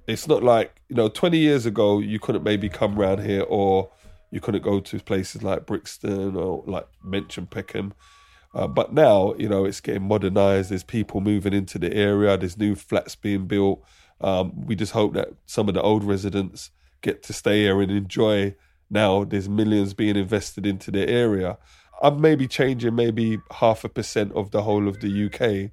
It's 0.07 0.29
not 0.29 0.43
like, 0.43 0.81
you 0.89 0.97
know, 0.97 1.09
20 1.09 1.39
years 1.39 1.67
ago, 1.67 1.99
you 1.99 2.19
couldn't 2.19 2.45
maybe 2.45 2.69
come 2.69 2.97
round 2.97 3.23
here 3.23 3.43
or 3.43 3.91
you 4.31 4.41
couldn't 4.41 4.63
go 4.63 4.81
to 4.81 5.01
places 5.01 5.43
like 5.43 5.67
Brixton 5.67 6.37
or 6.37 6.63
like 6.67 6.87
mention 7.03 7.47
Peckham. 7.47 7.95
Uh, 8.55 8.69
but 8.69 8.93
now, 8.93 9.35
you 9.39 9.49
know, 9.49 9.65
it's 9.65 9.81
getting 9.81 10.07
modernized. 10.07 10.71
There's 10.71 10.85
people 10.85 11.21
moving 11.21 11.53
into 11.53 11.79
the 11.79 11.93
area. 11.93 12.37
There's 12.37 12.59
new 12.59 12.75
flats 12.75 13.17
being 13.17 13.47
built. 13.47 13.83
Um, 14.21 14.67
we 14.67 14.77
just 14.77 14.93
hope 14.93 15.15
that 15.15 15.29
some 15.47 15.69
of 15.69 15.75
the 15.75 15.83
old 15.83 16.05
residents 16.05 16.71
get 17.01 17.23
to 17.25 17.33
stay 17.33 17.63
here 17.63 17.81
and 17.81 17.91
enjoy. 17.91 18.55
Now 18.91 19.25
there's 19.25 19.49
millions 19.49 19.95
being 19.95 20.17
invested 20.17 20.67
into 20.67 20.91
the 20.91 21.09
area. 21.09 21.59
I'm 22.03 22.21
maybe 22.21 22.47
changing 22.47 22.95
maybe 22.95 23.39
half 23.51 23.85
a 23.85 23.89
percent 23.89 24.33
of 24.33 24.51
the 24.51 24.63
whole 24.63 24.89
of 24.89 25.01
the 25.01 25.27
UK, 25.27 25.73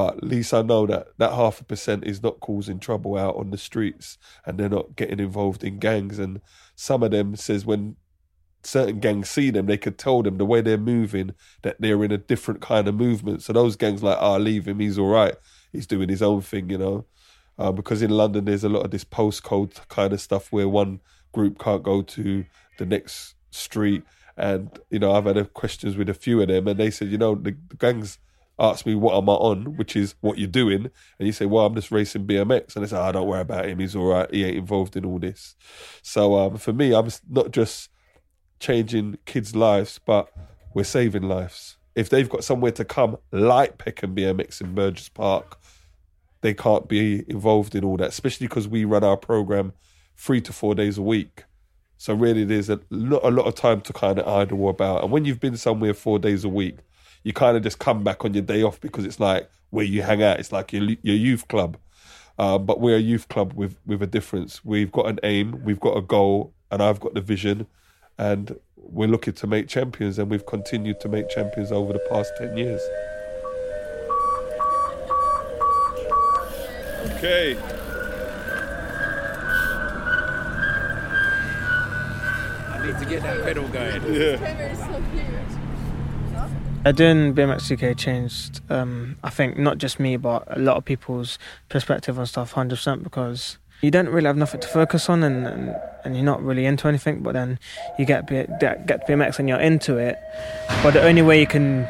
but 0.00 0.16
at 0.16 0.24
least 0.24 0.54
I 0.54 0.62
know 0.62 0.86
that 0.86 1.08
that 1.18 1.34
half 1.34 1.60
a 1.60 1.64
percent 1.64 2.04
is 2.06 2.22
not 2.22 2.40
causing 2.40 2.78
trouble 2.78 3.18
out 3.18 3.36
on 3.36 3.50
the 3.50 3.58
streets 3.58 4.16
and 4.46 4.56
they're 4.56 4.70
not 4.70 4.96
getting 4.96 5.20
involved 5.20 5.62
in 5.62 5.78
gangs. 5.78 6.18
And 6.18 6.40
some 6.74 7.02
of 7.02 7.10
them 7.10 7.36
says 7.36 7.66
when 7.66 7.96
certain 8.62 8.98
gangs 8.98 9.28
see 9.28 9.50
them, 9.50 9.66
they 9.66 9.76
could 9.76 9.98
tell 9.98 10.22
them 10.22 10.38
the 10.38 10.46
way 10.46 10.62
they're 10.62 10.78
moving 10.78 11.34
that 11.60 11.82
they're 11.82 12.02
in 12.02 12.12
a 12.12 12.16
different 12.16 12.62
kind 12.62 12.88
of 12.88 12.94
movement. 12.94 13.42
So 13.42 13.52
those 13.52 13.76
gangs 13.76 14.02
like, 14.02 14.16
ah, 14.18 14.38
leave 14.38 14.66
him, 14.66 14.80
he's 14.80 14.98
all 14.98 15.10
right. 15.10 15.34
He's 15.70 15.86
doing 15.86 16.08
his 16.08 16.22
own 16.22 16.40
thing, 16.40 16.70
you 16.70 16.78
know. 16.78 17.04
Uh, 17.58 17.70
because 17.70 18.00
in 18.00 18.08
London, 18.08 18.46
there's 18.46 18.64
a 18.64 18.70
lot 18.70 18.86
of 18.86 18.92
this 18.92 19.04
postcode 19.04 19.86
kind 19.88 20.14
of 20.14 20.20
stuff 20.22 20.50
where 20.50 20.66
one 20.66 21.00
group 21.32 21.58
can't 21.58 21.82
go 21.82 22.00
to 22.00 22.46
the 22.78 22.86
next 22.86 23.34
street. 23.50 24.02
And, 24.38 24.70
you 24.88 24.98
know, 24.98 25.12
I've 25.12 25.26
had 25.26 25.52
questions 25.52 25.98
with 25.98 26.08
a 26.08 26.14
few 26.14 26.40
of 26.40 26.48
them, 26.48 26.68
and 26.68 26.80
they 26.80 26.90
said, 26.90 27.08
you 27.08 27.18
know, 27.18 27.34
the, 27.34 27.54
the 27.68 27.76
gangs 27.76 28.18
asked 28.60 28.86
me, 28.86 28.94
what 28.94 29.16
am 29.16 29.28
I 29.28 29.32
on? 29.32 29.76
Which 29.76 29.96
is 29.96 30.14
what 30.20 30.38
you're 30.38 30.46
doing. 30.48 30.90
And 31.18 31.26
you 31.26 31.32
say, 31.32 31.46
well, 31.46 31.66
I'm 31.66 31.74
just 31.74 31.90
racing 31.90 32.26
BMX. 32.26 32.76
And 32.76 32.84
they 32.84 32.88
say, 32.88 32.98
oh, 32.98 33.12
don't 33.12 33.26
worry 33.26 33.40
about 33.40 33.66
him. 33.66 33.78
He's 33.78 33.96
all 33.96 34.06
right. 34.06 34.32
He 34.32 34.44
ain't 34.44 34.58
involved 34.58 34.96
in 34.96 35.04
all 35.04 35.18
this. 35.18 35.56
So 36.02 36.38
um, 36.38 36.56
for 36.58 36.72
me, 36.72 36.94
I'm 36.94 37.08
not 37.28 37.50
just 37.50 37.88
changing 38.60 39.18
kids' 39.24 39.56
lives, 39.56 39.98
but 40.04 40.30
we're 40.74 40.84
saving 40.84 41.22
lives. 41.22 41.78
If 41.94 42.10
they've 42.10 42.28
got 42.28 42.44
somewhere 42.44 42.72
to 42.72 42.84
come, 42.84 43.16
like 43.32 43.78
Peckham 43.78 44.14
BMX 44.14 44.60
in 44.60 44.74
Burgess 44.74 45.08
Park, 45.08 45.58
they 46.42 46.54
can't 46.54 46.88
be 46.88 47.24
involved 47.28 47.74
in 47.74 47.84
all 47.84 47.96
that, 47.96 48.08
especially 48.08 48.46
because 48.46 48.68
we 48.68 48.84
run 48.84 49.04
our 49.04 49.16
program 49.16 49.72
three 50.16 50.40
to 50.42 50.52
four 50.52 50.74
days 50.74 50.98
a 50.98 51.02
week. 51.02 51.44
So 51.96 52.14
really, 52.14 52.44
there's 52.44 52.70
a 52.70 52.80
lot, 52.90 53.20
a 53.24 53.30
lot 53.30 53.46
of 53.46 53.54
time 53.54 53.82
to 53.82 53.92
kind 53.92 54.18
of 54.18 54.26
idle 54.26 54.68
about. 54.70 55.02
And 55.02 55.12
when 55.12 55.24
you've 55.24 55.40
been 55.40 55.56
somewhere 55.56 55.92
four 55.92 56.18
days 56.18 56.44
a 56.44 56.48
week, 56.48 56.78
you 57.22 57.32
kind 57.32 57.56
of 57.56 57.62
just 57.62 57.78
come 57.78 58.02
back 58.02 58.24
on 58.24 58.34
your 58.34 58.42
day 58.42 58.62
off 58.62 58.80
because 58.80 59.04
it's 59.04 59.20
like 59.20 59.50
where 59.70 59.84
you 59.84 60.02
hang 60.02 60.22
out. 60.22 60.40
It's 60.40 60.52
like 60.52 60.72
your 60.72 60.82
your 61.02 61.16
youth 61.16 61.48
club. 61.48 61.76
Uh, 62.38 62.56
but 62.56 62.80
we're 62.80 62.96
a 62.96 63.00
youth 63.00 63.28
club 63.28 63.52
with 63.52 63.76
with 63.86 64.02
a 64.02 64.06
difference. 64.06 64.64
We've 64.64 64.90
got 64.90 65.06
an 65.06 65.20
aim, 65.22 65.62
we've 65.64 65.80
got 65.80 65.96
a 65.96 66.00
goal, 66.00 66.54
and 66.70 66.82
I've 66.82 66.98
got 66.98 67.14
the 67.14 67.20
vision, 67.20 67.66
and 68.16 68.58
we're 68.76 69.08
looking 69.08 69.34
to 69.34 69.46
make 69.46 69.68
champions. 69.68 70.18
And 70.18 70.30
we've 70.30 70.46
continued 70.46 71.00
to 71.00 71.08
make 71.08 71.28
champions 71.28 71.70
over 71.70 71.92
the 71.92 71.98
past 72.10 72.32
ten 72.38 72.56
years. 72.56 72.80
Okay. 77.16 77.56
I 82.68 82.86
need 82.86 82.98
to 82.98 83.04
get 83.04 83.22
that 83.22 83.42
pedal 83.44 83.68
going. 83.68 84.00
Uh, 84.00 85.59
doing 86.92 87.34
BMX 87.34 87.70
UK 87.70 87.96
changed, 87.96 88.60
um, 88.70 89.16
I 89.22 89.30
think, 89.30 89.58
not 89.58 89.78
just 89.78 90.00
me, 90.00 90.16
but 90.16 90.44
a 90.46 90.58
lot 90.58 90.76
of 90.76 90.84
people's 90.84 91.38
perspective 91.68 92.18
on 92.18 92.26
stuff 92.26 92.54
100% 92.54 93.02
because 93.02 93.58
you 93.82 93.90
don't 93.90 94.08
really 94.08 94.26
have 94.26 94.36
nothing 94.36 94.60
to 94.60 94.68
focus 94.68 95.08
on 95.08 95.22
and, 95.22 95.46
and, 95.46 95.76
and 96.04 96.14
you're 96.14 96.24
not 96.24 96.42
really 96.42 96.66
into 96.66 96.88
anything, 96.88 97.22
but 97.22 97.32
then 97.32 97.58
you 97.98 98.04
get, 98.04 98.26
get 98.28 99.06
BMX 99.06 99.38
and 99.38 99.48
you're 99.48 99.60
into 99.60 99.96
it. 99.96 100.18
But 100.82 100.92
the 100.92 101.02
only 101.02 101.22
way 101.22 101.40
you 101.40 101.46
can 101.46 101.88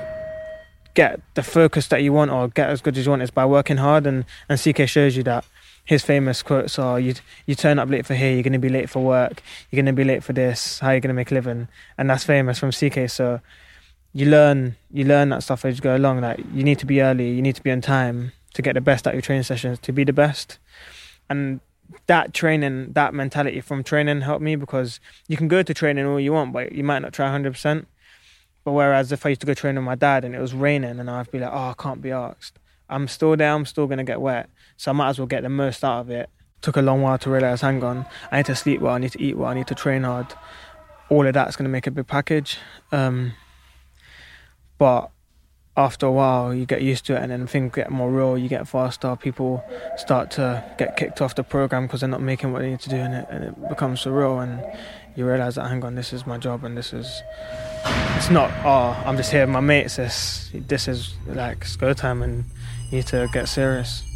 get 0.94 1.20
the 1.34 1.42
focus 1.42 1.88
that 1.88 2.02
you 2.02 2.12
want 2.12 2.30
or 2.30 2.48
get 2.48 2.68
as 2.68 2.80
good 2.80 2.98
as 2.98 3.06
you 3.06 3.10
want 3.10 3.22
is 3.22 3.30
by 3.30 3.46
working 3.46 3.76
hard, 3.76 4.06
and, 4.06 4.24
and 4.48 4.60
CK 4.60 4.88
shows 4.88 5.16
you 5.16 5.22
that. 5.24 5.44
His 5.84 6.04
famous 6.04 6.42
quotes 6.42 6.78
are: 6.78 7.00
"You 7.00 7.14
you 7.46 7.54
turn 7.54 7.78
up 7.78 7.88
late 7.88 8.06
for 8.06 8.14
here, 8.14 8.32
you're 8.32 8.42
going 8.42 8.52
to 8.52 8.58
be 8.58 8.68
late 8.68 8.90
for 8.90 9.02
work. 9.02 9.42
You're 9.70 9.78
going 9.78 9.92
to 9.92 9.98
be 9.98 10.04
late 10.04 10.22
for 10.22 10.32
this. 10.32 10.78
How 10.78 10.88
are 10.88 10.94
you 10.94 11.00
going 11.00 11.08
to 11.08 11.14
make 11.14 11.30
a 11.30 11.34
living?" 11.34 11.68
And 11.96 12.08
that's 12.08 12.22
famous 12.22 12.58
from 12.58 12.70
CK. 12.70 13.08
So 13.08 13.40
you 14.12 14.26
learn 14.26 14.76
you 14.90 15.04
learn 15.04 15.28
that 15.30 15.42
stuff 15.42 15.64
as 15.64 15.76
you 15.76 15.82
go 15.82 15.96
along. 15.96 16.20
Like 16.20 16.40
you 16.52 16.64
need 16.64 16.78
to 16.80 16.86
be 16.86 17.00
early, 17.00 17.30
you 17.30 17.42
need 17.42 17.56
to 17.56 17.62
be 17.62 17.70
on 17.70 17.80
time 17.80 18.32
to 18.54 18.62
get 18.62 18.74
the 18.74 18.80
best 18.80 19.06
out 19.06 19.14
your 19.14 19.22
training 19.22 19.44
sessions 19.44 19.78
to 19.80 19.92
be 19.92 20.04
the 20.04 20.12
best. 20.12 20.58
And 21.28 21.60
that 22.06 22.34
training, 22.34 22.92
that 22.92 23.14
mentality 23.14 23.60
from 23.60 23.82
training 23.82 24.22
helped 24.22 24.42
me 24.42 24.56
because 24.56 25.00
you 25.28 25.36
can 25.36 25.48
go 25.48 25.62
to 25.62 25.74
training 25.74 26.06
all 26.06 26.20
you 26.20 26.32
want, 26.32 26.52
but 26.52 26.72
you 26.72 26.84
might 26.84 27.00
not 27.00 27.12
try 27.12 27.30
hundred 27.30 27.52
percent. 27.52 27.86
But 28.64 28.72
whereas 28.72 29.10
if 29.12 29.24
I 29.24 29.30
used 29.30 29.40
to 29.40 29.46
go 29.46 29.54
train 29.54 29.76
with 29.76 29.84
my 29.84 29.94
dad 29.94 30.24
and 30.24 30.34
it 30.34 30.40
was 30.40 30.54
raining 30.54 31.00
and 31.00 31.10
I'd 31.10 31.30
be 31.30 31.38
like, 31.38 31.50
oh, 31.52 31.70
I 31.70 31.74
can't 31.78 32.02
be 32.02 32.10
asked. 32.10 32.58
I'm 32.88 33.08
still 33.08 33.36
there, 33.36 33.52
I'm 33.52 33.64
still 33.64 33.86
gonna 33.86 34.04
get 34.04 34.20
wet. 34.20 34.50
So 34.76 34.90
I 34.90 34.94
might 34.94 35.10
as 35.10 35.18
well 35.18 35.26
get 35.26 35.42
the 35.42 35.48
most 35.48 35.84
out 35.84 36.00
of 36.00 36.10
it. 36.10 36.28
Took 36.60 36.76
a 36.76 36.82
long 36.82 37.00
while 37.00 37.16
to 37.18 37.30
realise, 37.30 37.62
hang 37.62 37.82
on, 37.82 38.04
I 38.30 38.38
need 38.38 38.46
to 38.46 38.56
sleep 38.56 38.80
well, 38.80 38.94
I 38.94 38.98
need 38.98 39.12
to 39.12 39.22
eat 39.22 39.36
well, 39.36 39.48
I 39.48 39.54
need 39.54 39.68
to 39.68 39.74
train 39.74 40.02
hard. 40.02 40.26
All 41.08 41.26
of 41.26 41.32
that's 41.32 41.56
gonna 41.56 41.70
make 41.70 41.86
a 41.86 41.90
big 41.90 42.06
package. 42.06 42.58
Um, 42.92 43.32
but 44.80 45.10
after 45.76 46.06
a 46.06 46.10
while 46.10 46.52
you 46.52 46.66
get 46.66 46.80
used 46.80 47.04
to 47.06 47.14
it 47.14 47.22
and 47.22 47.30
then 47.30 47.46
things 47.46 47.72
get 47.72 47.90
more 47.90 48.10
real 48.10 48.36
you 48.36 48.48
get 48.48 48.66
faster 48.66 49.14
people 49.14 49.62
start 49.96 50.30
to 50.30 50.64
get 50.78 50.96
kicked 50.96 51.20
off 51.20 51.34
the 51.36 51.44
program 51.44 51.86
because 51.86 52.00
they're 52.00 52.08
not 52.08 52.22
making 52.22 52.52
what 52.52 52.62
they 52.62 52.70
need 52.70 52.80
to 52.80 52.88
do 52.88 52.96
and 52.96 53.14
it, 53.14 53.26
and 53.30 53.44
it 53.44 53.68
becomes 53.68 54.02
surreal 54.02 54.42
and 54.42 54.60
you 55.16 55.24
realize 55.24 55.54
that 55.54 55.68
hang 55.68 55.84
on 55.84 55.94
this 55.94 56.12
is 56.12 56.26
my 56.26 56.38
job 56.38 56.64
and 56.64 56.76
this 56.76 56.92
is 56.92 57.22
it's 58.16 58.30
not 58.30 58.50
oh 58.64 59.00
i'm 59.06 59.16
just 59.16 59.30
here 59.30 59.42
with 59.42 59.50
my 59.50 59.60
mates 59.60 59.96
this 59.96 60.50
this 60.54 60.88
is 60.88 61.14
like 61.26 61.64
go 61.78 61.92
time 61.92 62.22
and 62.22 62.44
you 62.90 62.96
need 62.96 63.06
to 63.06 63.28
get 63.32 63.46
serious 63.46 64.09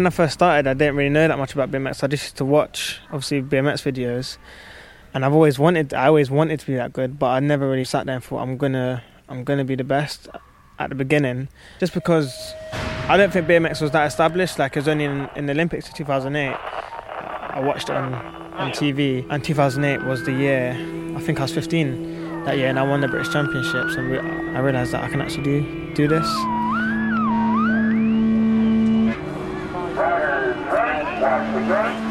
when 0.00 0.06
I 0.06 0.10
first 0.10 0.32
started, 0.32 0.66
I 0.66 0.72
didn't 0.72 0.96
really 0.96 1.10
know 1.10 1.28
that 1.28 1.36
much 1.36 1.52
about 1.52 1.70
BMX. 1.70 2.02
I 2.02 2.06
just 2.06 2.24
used 2.24 2.36
to 2.38 2.44
watch, 2.46 3.00
obviously, 3.12 3.42
BMX 3.42 3.82
videos, 3.82 4.38
and 5.12 5.26
I've 5.26 5.34
always 5.34 5.58
wanted, 5.58 5.92
I 5.92 6.06
always 6.06 6.30
wanted 6.30 6.58
to 6.60 6.66
be 6.66 6.74
that 6.76 6.94
good, 6.94 7.18
but 7.18 7.26
I 7.26 7.40
never 7.40 7.68
really 7.68 7.84
sat 7.84 8.06
there 8.06 8.14
and 8.14 8.24
thought 8.24 8.40
I'm 8.40 8.56
gonna, 8.56 9.02
I'm 9.28 9.44
gonna 9.44 9.66
be 9.66 9.74
the 9.74 9.84
best 9.84 10.26
at 10.78 10.88
the 10.88 10.94
beginning, 10.94 11.48
just 11.80 11.92
because 11.92 12.54
I 13.08 13.18
don't 13.18 13.30
think 13.30 13.46
BMX 13.46 13.82
was 13.82 13.90
that 13.90 14.06
established. 14.06 14.58
Like 14.58 14.74
it 14.74 14.78
was 14.78 14.88
only 14.88 15.04
in, 15.04 15.28
in 15.36 15.44
the 15.44 15.52
Olympics 15.52 15.86
in 15.86 15.94
2008. 15.94 16.48
I 16.48 17.60
watched 17.60 17.90
it 17.90 17.96
on 17.96 18.14
on 18.54 18.70
TV, 18.70 19.26
and 19.28 19.44
2008 19.44 20.06
was 20.06 20.24
the 20.24 20.32
year. 20.32 20.70
I 21.14 21.20
think 21.20 21.40
I 21.40 21.42
was 21.42 21.52
15 21.52 22.44
that 22.46 22.56
year, 22.56 22.68
and 22.68 22.78
I 22.78 22.84
won 22.84 23.02
the 23.02 23.08
British 23.08 23.34
Championships, 23.34 23.96
and 23.96 24.56
I 24.56 24.60
realized 24.60 24.92
that 24.92 25.04
I 25.04 25.10
can 25.10 25.20
actually 25.20 25.44
do 25.44 25.94
do 25.94 26.08
this. 26.08 26.59
Ladies 31.60 32.09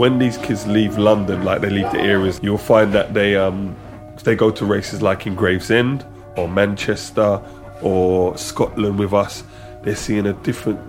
when 0.00 0.18
these 0.18 0.38
kids 0.38 0.66
leave 0.66 0.96
London, 0.96 1.44
like 1.44 1.60
they 1.60 1.68
leave 1.68 1.92
the 1.92 2.00
areas, 2.00 2.40
you'll 2.42 2.56
find 2.56 2.90
that 2.94 3.12
they 3.12 3.36
um 3.36 3.76
they 4.24 4.34
go 4.34 4.50
to 4.50 4.64
races 4.64 5.02
like 5.02 5.26
in 5.26 5.34
Gravesend 5.34 6.06
or 6.38 6.48
Manchester 6.48 7.42
or 7.82 8.34
Scotland 8.38 8.98
with 8.98 9.12
us. 9.12 9.44
They're 9.82 9.94
seeing 9.94 10.26
a 10.26 10.32
different 10.32 10.80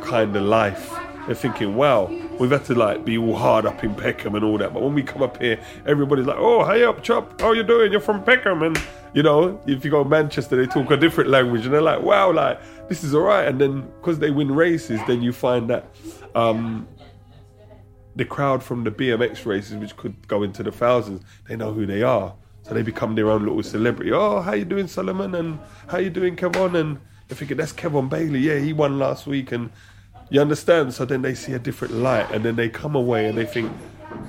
kind 0.00 0.34
of 0.34 0.44
life. 0.44 0.94
They're 1.26 1.34
thinking, 1.34 1.76
wow, 1.76 2.06
we've 2.40 2.50
had 2.50 2.64
to 2.66 2.74
like 2.74 3.04
be 3.04 3.18
all 3.18 3.36
hard 3.36 3.66
up 3.66 3.84
in 3.84 3.94
Peckham 3.94 4.34
and 4.34 4.42
all 4.42 4.56
that. 4.56 4.72
But 4.72 4.82
when 4.82 4.94
we 4.94 5.02
come 5.02 5.22
up 5.22 5.36
here, 5.42 5.60
everybody's 5.84 6.24
like, 6.24 6.38
oh, 6.38 6.64
hey 6.64 6.84
up, 6.84 7.02
chop, 7.02 7.38
how 7.42 7.52
you 7.52 7.62
doing? 7.62 7.92
You're 7.92 8.00
from 8.00 8.24
Peckham. 8.24 8.62
And, 8.62 8.80
you 9.12 9.22
know, 9.22 9.60
if 9.66 9.84
you 9.84 9.90
go 9.90 10.04
to 10.04 10.08
Manchester, 10.08 10.56
they 10.56 10.66
talk 10.66 10.90
a 10.90 10.96
different 10.96 11.28
language 11.28 11.66
and 11.66 11.74
they're 11.74 11.82
like, 11.82 12.00
wow, 12.00 12.32
like, 12.32 12.58
this 12.88 13.04
is 13.04 13.14
all 13.14 13.22
right. 13.22 13.46
And 13.46 13.60
then 13.60 13.82
because 14.00 14.18
they 14.18 14.30
win 14.30 14.54
races, 14.54 15.00
then 15.06 15.20
you 15.20 15.34
find 15.34 15.68
that 15.68 15.84
um, 16.34 16.88
the 18.18 18.24
crowd 18.24 18.62
from 18.62 18.84
the 18.84 18.90
BMX 18.90 19.46
races, 19.46 19.76
which 19.76 19.96
could 19.96 20.26
go 20.26 20.42
into 20.42 20.62
the 20.62 20.72
thousands, 20.72 21.22
they 21.46 21.56
know 21.56 21.72
who 21.72 21.86
they 21.86 22.02
are. 22.02 22.34
So 22.64 22.74
they 22.74 22.82
become 22.82 23.14
their 23.14 23.30
own 23.30 23.44
little 23.44 23.62
celebrity. 23.62 24.12
Oh, 24.12 24.42
how 24.42 24.52
you 24.52 24.64
doing, 24.64 24.88
Solomon? 24.88 25.34
And 25.36 25.58
how 25.86 25.98
you 25.98 26.10
doing, 26.10 26.36
Kevon? 26.36 26.74
And 26.78 26.98
they're 27.28 27.36
thinking, 27.36 27.56
that's 27.56 27.72
Kevon 27.72 28.10
Bailey. 28.10 28.40
Yeah, 28.40 28.58
he 28.58 28.72
won 28.72 28.98
last 28.98 29.26
week. 29.26 29.52
And 29.52 29.70
you 30.30 30.40
understand? 30.40 30.92
So 30.92 31.04
then 31.04 31.22
they 31.22 31.34
see 31.34 31.52
a 31.52 31.58
different 31.58 31.94
light 31.94 32.30
and 32.32 32.44
then 32.44 32.56
they 32.56 32.68
come 32.68 32.94
away 32.94 33.26
and 33.26 33.38
they 33.38 33.46
think, 33.46 33.72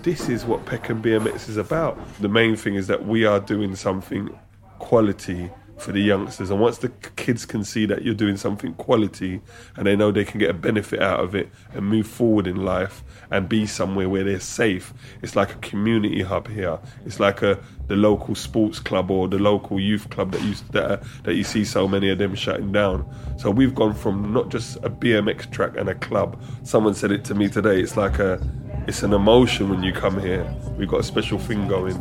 this 0.03 0.29
is 0.29 0.45
what 0.45 0.65
Peckham 0.65 1.01
BMX 1.01 1.49
is 1.49 1.57
about. 1.57 1.97
The 2.19 2.29
main 2.29 2.55
thing 2.55 2.75
is 2.75 2.87
that 2.87 3.05
we 3.05 3.25
are 3.25 3.39
doing 3.39 3.75
something 3.75 4.29
quality 4.77 5.49
for 5.79 5.91
the 5.91 6.01
youngsters. 6.01 6.49
And 6.49 6.59
once 6.59 6.77
the 6.79 6.89
kids 7.15 7.45
can 7.45 7.63
see 7.63 7.85
that 7.85 8.03
you're 8.03 8.13
doing 8.13 8.37
something 8.37 8.73
quality 8.75 9.41
and 9.75 9.87
they 9.87 9.95
know 9.95 10.11
they 10.11 10.25
can 10.25 10.39
get 10.39 10.49
a 10.49 10.53
benefit 10.53 11.01
out 11.01 11.21
of 11.21 11.35
it 11.35 11.49
and 11.73 11.85
move 11.85 12.07
forward 12.07 12.47
in 12.47 12.57
life 12.57 13.03
and 13.31 13.47
be 13.47 13.65
somewhere 13.65 14.09
where 14.09 14.23
they're 14.23 14.39
safe, 14.39 14.93
it's 15.21 15.35
like 15.35 15.53
a 15.53 15.57
community 15.57 16.21
hub 16.21 16.47
here. 16.47 16.79
It's 17.05 17.19
like 17.19 17.41
a 17.41 17.59
the 17.87 17.95
local 17.95 18.35
sports 18.35 18.79
club 18.79 19.09
or 19.09 19.27
the 19.27 19.39
local 19.39 19.79
youth 19.79 20.09
club 20.11 20.31
that 20.31 20.41
you 20.43 20.53
that, 20.71 21.03
that 21.23 21.33
you 21.33 21.43
see 21.43 21.65
so 21.65 21.87
many 21.87 22.09
of 22.09 22.19
them 22.19 22.35
shutting 22.35 22.71
down. 22.71 23.03
So 23.37 23.49
we've 23.49 23.73
gone 23.73 23.95
from 23.95 24.31
not 24.31 24.49
just 24.49 24.77
a 24.77 24.89
BMX 24.89 25.51
track 25.51 25.75
and 25.75 25.89
a 25.89 25.95
club. 25.95 26.41
Someone 26.63 26.93
said 26.93 27.11
it 27.11 27.25
to 27.25 27.35
me 27.35 27.49
today. 27.49 27.81
It's 27.81 27.97
like 27.97 28.19
a 28.19 28.39
it's 28.87 29.03
an 29.03 29.13
emotion 29.13 29.69
when 29.69 29.83
you 29.83 29.91
come 29.91 30.19
here. 30.19 30.51
We've 30.77 30.87
got 30.87 30.99
a 30.99 31.03
special 31.03 31.39
thing 31.39 31.67
going. 31.67 31.95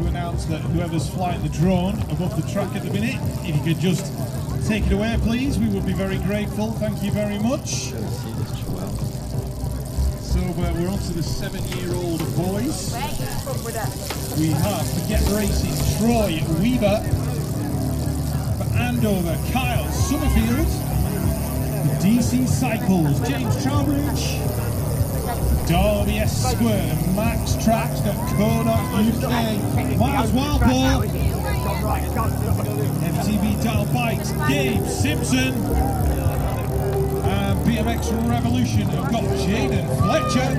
To 0.00 0.06
announce 0.08 0.44
that 0.46 0.60
whoever's 0.60 1.08
flying 1.08 1.42
the 1.42 1.48
drone 1.48 1.94
above 2.10 2.34
the 2.40 2.52
track 2.52 2.74
at 2.74 2.82
the 2.82 2.90
minute, 2.90 3.16
if 3.44 3.56
you 3.56 3.62
could 3.62 3.80
just 3.80 4.12
take 4.66 4.86
it 4.86 4.92
away, 4.92 5.16
please, 5.22 5.58
we 5.58 5.68
would 5.68 5.84
be 5.84 5.92
very 5.92 6.18
grateful. 6.18 6.72
Thank 6.72 7.02
you 7.02 7.10
very 7.10 7.38
much. 7.38 7.92
So 10.22 10.40
uh, 10.40 10.72
we're 10.74 10.88
on 10.88 10.98
to 10.98 11.12
the 11.12 11.22
seven-year-old 11.22 12.20
boys. 12.36 12.94
We 14.38 14.48
have 14.48 14.88
Forget 14.94 15.22
Racing 15.32 15.76
Troy 15.98 16.40
Weaver. 16.60 17.02
For 18.56 18.78
Andover, 18.78 19.36
Kyle 19.52 19.90
Summerfield. 19.90 20.66
DC 22.00 22.48
Cycles, 22.48 23.28
James 23.28 23.62
Trowbridge. 23.62 24.69
Derby 25.70 26.18
S 26.18 26.50
Square, 26.50 26.96
Max 27.14 27.54
Tracks.co.uk, 27.64 28.26
Miles 30.00 30.32
Walpole, 30.32 31.04
FTV 33.04 33.62
Dial 33.62 33.86
Bikes, 33.94 34.32
Gabe 34.48 34.84
Simpson, 34.84 35.54
and 37.24 37.60
BMX 37.64 38.10
Revolution 38.28 38.80
have 38.80 39.12
got 39.12 39.22
Jaden 39.22 39.86
Fletcher, 40.02 40.50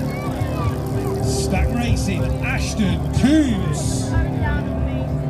Stack 1.25 1.67
Racing, 1.75 2.23
Ashton 2.45 3.01
Coombs, 3.19 4.03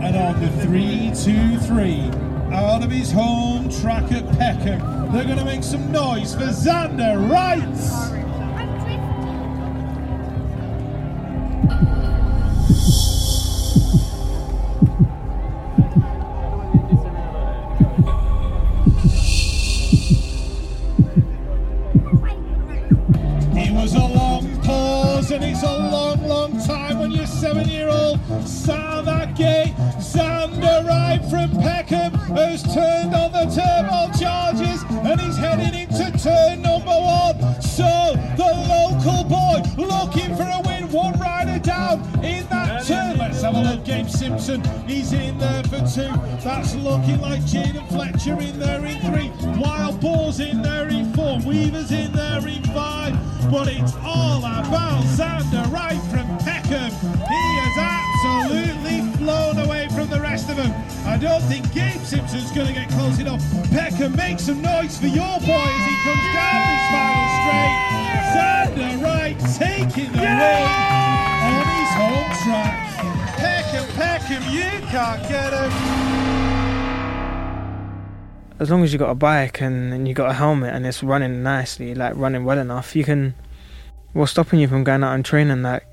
and 0.03 0.15
on 0.15 0.39
the 0.41 0.49
323, 0.61 2.11
out 2.55 2.83
of 2.83 2.91
his 2.91 3.11
home 3.11 3.67
track 3.81 4.11
at 4.11 4.27
Peckham, 4.37 5.11
they're 5.11 5.25
going 5.25 5.39
to 5.39 5.45
make 5.45 5.63
some 5.63 5.91
noise 5.91 6.35
for 6.35 6.49
Xander 6.49 7.17
Wright. 7.31 8.20
Has 32.51 32.63
turned 32.63 33.15
on 33.15 33.31
the 33.31 33.45
turbo 33.45 34.11
charges 34.19 34.83
and 34.83 35.21
he's 35.21 35.37
heading 35.37 35.73
into 35.73 36.11
turn 36.19 36.61
number 36.61 36.87
one. 36.87 37.61
So 37.61 38.11
the 38.35 38.51
local 38.67 39.23
boy 39.23 39.63
looking 39.77 40.35
for 40.35 40.43
a 40.43 40.61
win, 40.65 40.91
one 40.91 41.17
rider 41.17 41.59
down 41.59 42.01
in 42.21 42.45
that 42.47 42.85
turn. 42.85 43.17
Let's 43.17 43.41
have 43.43 43.55
a 43.55 43.61
look. 43.61 43.85
James 43.85 44.11
Simpson, 44.11 44.61
he's 44.85 45.13
in 45.13 45.37
there 45.37 45.63
for 45.63 45.79
two. 45.79 46.11
That's 46.43 46.75
looking 46.75 47.21
like 47.21 47.39
Jaden 47.43 47.87
Fletcher 47.87 48.37
in 48.41 48.59
there 48.59 48.85
in 48.85 48.99
three. 48.99 49.31
Wild 49.57 50.01
Balls 50.01 50.41
in 50.41 50.61
there 50.61 50.89
in 50.89 51.13
four. 51.13 51.39
Weaver's 51.45 51.91
in 51.93 52.11
there 52.11 52.45
in 52.45 52.63
five. 52.73 53.15
But 53.49 53.69
it's 53.69 53.95
all 54.03 54.39
about 54.39 55.03
Xander 55.05 55.71
Wright 55.71 56.01
from 56.11 56.27
Peckham. 56.39 56.91
He 56.91 57.41
has 57.63 57.77
absolutely 57.77 59.01
flown 59.17 59.57
away 59.59 59.87
from 59.95 60.09
the 60.09 60.19
rest 60.19 60.49
of 60.49 60.57
them. 60.57 60.73
I 61.05 61.17
don't 61.17 61.41
think 61.43 61.73
Gabe 62.31 62.39
Simpson's 62.39 62.55
going 62.55 62.67
to 62.67 62.73
get 62.73 62.89
close 62.89 63.19
enough. 63.19 63.43
Peckham, 63.71 64.15
make 64.15 64.39
some 64.39 64.61
noise 64.61 64.97
for 64.97 65.07
your 65.07 65.39
boy 65.39 65.67
as 65.67 65.85
he 65.85 65.95
comes 66.03 66.27
down 66.33 66.61
this 66.71 66.85
final 66.91 67.27
straight. 67.41 67.77
Xander 68.31 68.95
Wright 69.03 69.37
taking 69.57 70.11
the 70.13 70.19
win 70.19 70.39
on 71.43 71.65
his 71.75 71.91
home 71.99 72.31
track. 72.43 72.75
Peckham, 73.37 73.85
Peckham, 73.95 74.43
you 74.49 74.69
can't 74.87 75.21
get 75.27 75.53
him. 75.53 75.71
as 78.59 78.69
long 78.69 78.83
as 78.83 78.93
you've 78.93 78.99
got 78.99 79.09
a 79.09 79.15
bike 79.15 79.59
and, 79.59 79.91
and 79.91 80.07
you 80.07 80.13
got 80.13 80.29
a 80.29 80.33
helmet 80.33 80.73
and 80.73 80.85
it's 80.85 81.01
running 81.01 81.41
nicely, 81.43 81.95
like 81.95 82.15
running 82.15 82.45
well 82.45 82.59
enough, 82.59 82.95
you 82.95 83.03
can. 83.03 83.33
What's 84.13 84.31
stopping 84.31 84.59
you 84.59 84.67
from 84.67 84.83
going 84.83 85.03
out 85.03 85.15
and 85.15 85.25
training? 85.25 85.63
Like, 85.63 85.85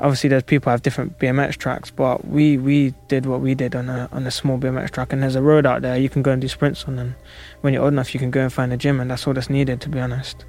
obviously, 0.00 0.28
there's 0.28 0.42
people 0.42 0.70
have 0.70 0.82
different 0.82 1.18
BMX 1.18 1.56
tracks, 1.56 1.90
but 1.90 2.26
we 2.26 2.56
we 2.58 2.94
did 3.08 3.26
what 3.26 3.40
we 3.40 3.54
did 3.54 3.74
on 3.74 3.88
a 3.88 4.08
on 4.12 4.26
a 4.26 4.30
small 4.30 4.58
BMX 4.58 4.90
track, 4.90 5.12
and 5.12 5.22
there's 5.22 5.34
a 5.34 5.42
road 5.42 5.66
out 5.66 5.82
there 5.82 5.96
you 5.96 6.08
can 6.08 6.22
go 6.22 6.32
and 6.32 6.40
do 6.40 6.48
sprints 6.48 6.84
on. 6.84 6.98
And 6.98 7.14
when 7.60 7.72
you're 7.72 7.82
old 7.82 7.92
enough, 7.92 8.14
you 8.14 8.20
can 8.20 8.30
go 8.30 8.42
and 8.42 8.52
find 8.52 8.72
a 8.72 8.76
gym, 8.76 9.00
and 9.00 9.10
that's 9.10 9.26
all 9.26 9.34
that's 9.34 9.50
needed, 9.50 9.80
to 9.82 9.88
be 9.88 10.00
honest. 10.00 10.44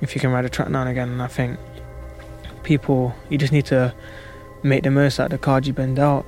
If 0.00 0.14
you 0.14 0.20
can 0.20 0.30
ride 0.30 0.44
a 0.44 0.48
track 0.48 0.70
now 0.70 0.80
and 0.80 0.90
again, 0.90 1.10
and 1.10 1.22
I 1.22 1.26
think 1.26 1.58
people, 2.62 3.14
you 3.28 3.38
just 3.38 3.52
need 3.52 3.66
to 3.66 3.94
make 4.62 4.82
the 4.82 4.90
most 4.90 5.20
out 5.20 5.26
of 5.26 5.30
the 5.32 5.38
card 5.38 5.66
you've 5.66 5.76
been 5.76 5.94
dealt, 5.94 6.26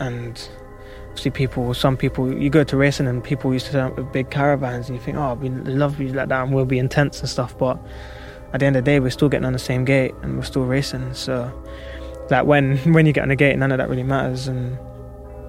and 0.00 0.48
obviously 1.14 1.30
people 1.30 1.72
some 1.74 1.96
people 1.96 2.32
you 2.34 2.50
go 2.50 2.64
to 2.64 2.76
racing 2.76 3.06
and 3.06 3.22
people 3.22 3.52
used 3.52 3.66
to 3.66 3.70
turn 3.72 3.86
up 3.86 3.96
with 3.96 4.10
big 4.10 4.30
caravans 4.30 4.88
and 4.88 4.98
you 4.98 5.04
think 5.04 5.16
oh 5.16 5.34
we 5.34 5.48
love 5.48 6.00
you 6.00 6.08
like 6.08 6.28
that 6.28 6.42
and 6.42 6.52
we'll 6.52 6.64
be 6.64 6.76
intense 6.76 7.20
and 7.20 7.28
stuff 7.28 7.56
but 7.56 7.78
at 8.52 8.58
the 8.58 8.66
end 8.66 8.74
of 8.74 8.84
the 8.84 8.90
day 8.90 8.98
we're 8.98 9.10
still 9.10 9.28
getting 9.28 9.44
on 9.44 9.52
the 9.52 9.58
same 9.60 9.84
gate 9.84 10.12
and 10.22 10.36
we're 10.36 10.42
still 10.42 10.64
racing 10.64 11.14
so 11.14 11.52
like 12.30 12.46
when 12.46 12.76
when 12.92 13.06
you 13.06 13.12
get 13.12 13.22
on 13.22 13.28
the 13.28 13.36
gate 13.36 13.58
none 13.58 13.72
of 13.72 13.78
that 13.78 13.88
really 13.88 14.02
matters. 14.02 14.48
And 14.48 14.78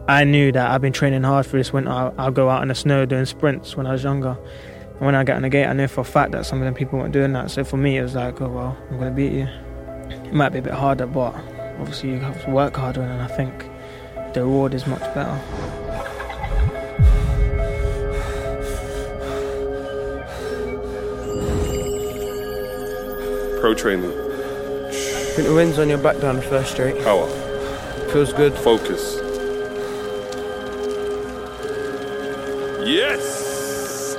I 0.07 0.23
knew 0.23 0.51
that 0.51 0.71
I've 0.71 0.81
been 0.81 0.93
training 0.93 1.23
hard 1.23 1.45
for 1.45 1.57
this 1.57 1.73
winter. 1.73 1.89
I'll, 1.89 2.13
I'll 2.17 2.31
go 2.31 2.49
out 2.49 2.61
in 2.61 2.67
the 2.67 2.75
snow 2.75 3.05
doing 3.05 3.25
sprints 3.25 3.75
when 3.75 3.87
I 3.87 3.93
was 3.93 4.03
younger. 4.03 4.37
And 4.97 5.01
when 5.01 5.15
I 5.15 5.23
get 5.23 5.35
on 5.35 5.41
the 5.41 5.49
gate 5.49 5.65
I 5.65 5.73
knew 5.73 5.87
for 5.87 6.01
a 6.01 6.05
fact 6.05 6.31
that 6.33 6.45
some 6.45 6.59
of 6.59 6.65
them 6.65 6.73
people 6.73 6.99
weren't 6.99 7.13
doing 7.13 7.33
that. 7.33 7.51
So 7.51 7.63
for 7.63 7.77
me 7.77 7.97
it 7.97 8.03
was 8.03 8.15
like 8.15 8.41
oh 8.41 8.49
well 8.49 8.77
I'm 8.89 8.99
gonna 8.99 9.11
beat 9.11 9.33
you. 9.33 9.47
It 10.09 10.33
might 10.33 10.49
be 10.49 10.59
a 10.59 10.61
bit 10.61 10.73
harder 10.73 11.07
but 11.07 11.35
obviously 11.79 12.11
you 12.11 12.19
have 12.19 12.43
to 12.45 12.51
work 12.51 12.75
harder 12.75 13.01
and 13.01 13.21
I 13.21 13.27
think 13.27 13.69
the 14.33 14.41
reward 14.41 14.73
is 14.73 14.85
much 14.85 15.01
better. 15.13 15.41
Pro 23.61 23.73
training. 23.73 24.24
Think 25.35 25.49
the 25.49 25.53
wind's 25.53 25.79
on 25.79 25.89
your 25.89 25.97
back 25.97 26.17
down 26.21 26.37
the 26.37 26.41
first 26.43 26.71
straight. 26.71 26.97
Power. 27.03 27.27
Feels 28.13 28.31
good. 28.31 28.53
Focus. 28.53 29.15
Yes! 32.87 34.15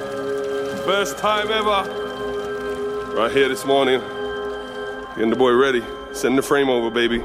First 0.85 1.16
time 1.16 1.50
ever. 1.50 3.14
Right 3.16 3.33
here 3.33 3.48
this 3.48 3.64
morning. 3.64 4.02
Getting 5.14 5.31
the 5.31 5.37
boy 5.37 5.52
ready. 5.52 5.83
Send 6.12 6.37
the 6.37 6.42
frame 6.42 6.68
over, 6.68 6.90
baby. 6.90 7.20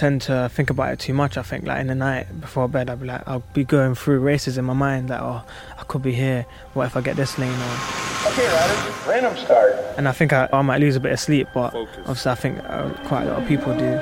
Tend 0.00 0.22
to 0.22 0.48
think 0.48 0.70
about 0.70 0.92
it 0.94 0.98
too 0.98 1.12
much. 1.12 1.36
I 1.36 1.42
think 1.42 1.66
like 1.66 1.78
in 1.80 1.86
the 1.88 1.94
night 1.94 2.40
before 2.40 2.66
bed, 2.68 2.88
I'll 2.88 2.96
be 2.96 3.06
like, 3.06 3.22
I'll 3.28 3.42
be 3.52 3.64
going 3.64 3.94
through 3.94 4.20
races 4.20 4.56
in 4.56 4.64
my 4.64 4.72
mind. 4.72 5.10
Like, 5.10 5.20
oh, 5.20 5.42
I 5.78 5.82
could 5.84 6.00
be 6.02 6.12
here. 6.14 6.46
What 6.72 6.86
if 6.86 6.96
I 6.96 7.02
get 7.02 7.16
this 7.16 7.38
lane? 7.38 7.52
Or 7.52 7.76
Okay, 8.30 8.46
Ryder, 8.46 9.10
random 9.10 9.36
start. 9.36 9.72
and 9.98 10.08
I 10.08 10.12
think 10.12 10.32
I, 10.32 10.48
I 10.52 10.62
might 10.62 10.80
lose 10.80 10.96
a 10.96 11.00
bit 11.00 11.12
of 11.12 11.20
sleep, 11.20 11.48
but 11.54 11.74
obviously 11.74 12.32
I 12.32 12.34
think 12.34 12.58
uh, 12.64 12.88
quite 13.08 13.24
a 13.24 13.30
lot 13.30 13.42
of 13.42 13.48
people 13.48 13.76
do. 13.76 14.00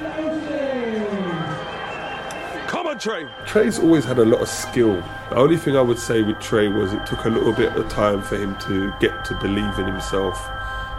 Come 2.69 2.87
on, 2.87 2.99
Trey. 2.99 3.27
Trey's 3.47 3.79
always 3.79 4.05
had 4.05 4.19
a 4.19 4.25
lot 4.25 4.41
of 4.41 4.49
skill. 4.49 4.95
The 5.31 5.37
only 5.37 5.57
thing 5.57 5.77
I 5.77 5.81
would 5.81 5.99
say 5.99 6.23
with 6.23 6.39
Trey 6.39 6.69
was 6.69 6.93
it 6.93 7.05
took 7.07 7.25
a 7.25 7.29
little 7.31 7.53
bit 7.53 7.75
of 7.77 7.89
time 7.89 8.23
for 8.23 8.37
him 8.37 8.57
to 8.67 8.93
get 9.01 9.25
to 9.27 9.35
believe 9.37 9.79
in 9.79 9.87
himself, 9.87 10.37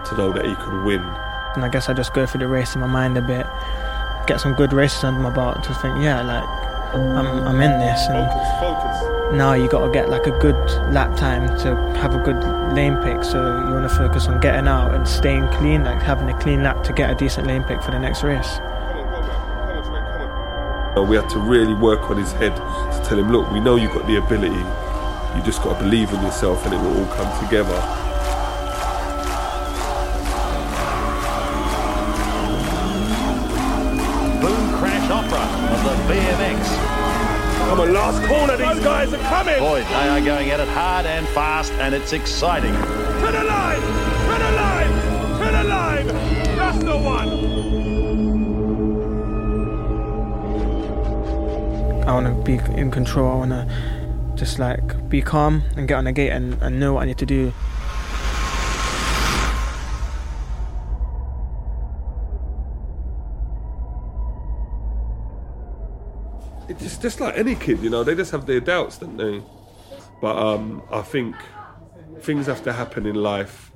to 0.10 0.18
know 0.18 0.32
that 0.34 0.46
he 0.46 0.56
could 0.56 0.84
win. 0.84 1.02
And 1.56 1.64
I 1.64 1.70
guess 1.70 1.88
I 1.90 1.94
just 1.94 2.14
go 2.14 2.26
through 2.26 2.40
the 2.40 2.48
race 2.48 2.74
in 2.76 2.82
my 2.82 2.88
mind 2.88 3.18
a 3.18 3.22
bit, 3.22 3.46
get 4.30 4.40
some 4.40 4.54
good 4.54 4.72
races 4.74 5.04
under 5.04 5.20
my 5.20 5.32
belt 5.32 5.64
to 5.64 5.74
think, 5.74 5.98
yeah, 6.00 6.22
like 6.22 6.44
I'm, 6.94 7.48
I'm 7.48 7.60
in 7.62 7.80
this. 7.80 8.08
And 8.10 9.36
now 9.36 9.54
you 9.54 9.68
got 9.68 9.84
to 9.84 9.92
get 9.92 10.08
like 10.08 10.28
a 10.28 10.38
good 10.38 10.56
lap 10.94 11.18
time 11.18 11.48
to 11.62 11.76
have 12.00 12.14
a 12.14 12.20
good 12.20 12.40
lane 12.76 12.96
pick. 12.98 13.24
So 13.24 13.40
you 13.66 13.74
want 13.74 13.90
to 13.90 13.96
focus 13.98 14.28
on 14.28 14.40
getting 14.40 14.68
out 14.68 14.94
and 14.94 15.08
staying 15.08 15.48
clean, 15.50 15.84
like 15.84 16.00
having 16.00 16.30
a 16.30 16.40
clean 16.40 16.62
lap 16.62 16.84
to 16.84 16.94
get 16.94 17.10
a 17.10 17.16
decent 17.16 17.48
lane 17.48 17.64
pick 17.64 17.82
for 17.82 17.90
the 17.90 18.00
next 18.00 18.22
race. 18.24 18.60
We 21.10 21.16
had 21.16 21.30
to 21.30 21.40
really 21.40 21.74
work 21.74 22.10
on 22.12 22.18
his 22.18 22.32
head 22.34 22.56
to 22.56 23.02
tell 23.08 23.18
him, 23.18 23.32
look, 23.32 23.50
we 23.52 23.60
know 23.60 23.78
you've 23.78 23.94
got 23.94 24.06
the 24.06 24.18
ability. 24.18 24.54
You 25.36 25.44
just 25.44 25.64
got 25.64 25.78
to 25.78 25.84
believe 25.84 26.12
in 26.14 26.22
yourself 26.22 26.66
and 26.66 26.74
it 26.76 26.78
will 26.78 27.00
all 27.00 27.16
come 27.16 27.46
together. 27.46 28.09
Guys 39.00 39.14
are 39.14 39.30
coming! 39.30 39.60
Boy, 39.60 39.82
they 39.82 40.10
are 40.10 40.20
going 40.20 40.50
at 40.50 40.60
it 40.60 40.68
hard 40.68 41.06
and 41.06 41.26
fast, 41.30 41.72
and 41.74 41.96
it's 41.96 42.12
exciting. 42.12 42.74
To 42.74 43.32
the 43.32 43.44
line! 43.46 43.80
To 43.80 44.36
the 44.44 44.52
line! 44.60 44.92
To 45.40 45.52
the 45.58 45.64
line! 45.64 46.08
That's 46.58 46.84
the 46.84 46.98
one! 46.98 47.30
I 52.06 52.12
want 52.12 52.28
to 52.28 52.34
be 52.44 52.56
in 52.78 52.92
control. 52.92 53.32
I 53.32 53.36
want 53.36 53.52
to 53.52 53.68
just 54.36 54.60
like 54.60 55.10
be 55.10 55.22
calm 55.22 55.64
and 55.78 55.88
get 55.88 55.96
on 55.96 56.04
the 56.04 56.12
gate 56.12 56.32
and, 56.32 56.62
and 56.62 56.78
know 56.78 56.96
what 56.96 57.04
I 57.04 57.06
need 57.06 57.20
to 57.20 57.26
do. 57.26 57.54
It's 66.70 66.98
just, 66.98 67.20
like 67.20 67.36
any 67.36 67.56
kid, 67.56 67.80
you 67.80 67.90
know, 67.90 68.04
they 68.04 68.14
just 68.14 68.32
have 68.32 68.46
their 68.46 68.60
doubts, 68.60 69.00
don't 69.00 69.18
they? 69.18 69.42
But 70.22 70.38
um, 70.38 70.84
I 70.92 71.02
think 71.02 71.36
things 72.22 72.46
have 72.46 72.64
to 72.64 72.74
happen 72.74 73.08
in 73.08 73.16
life 73.16 73.72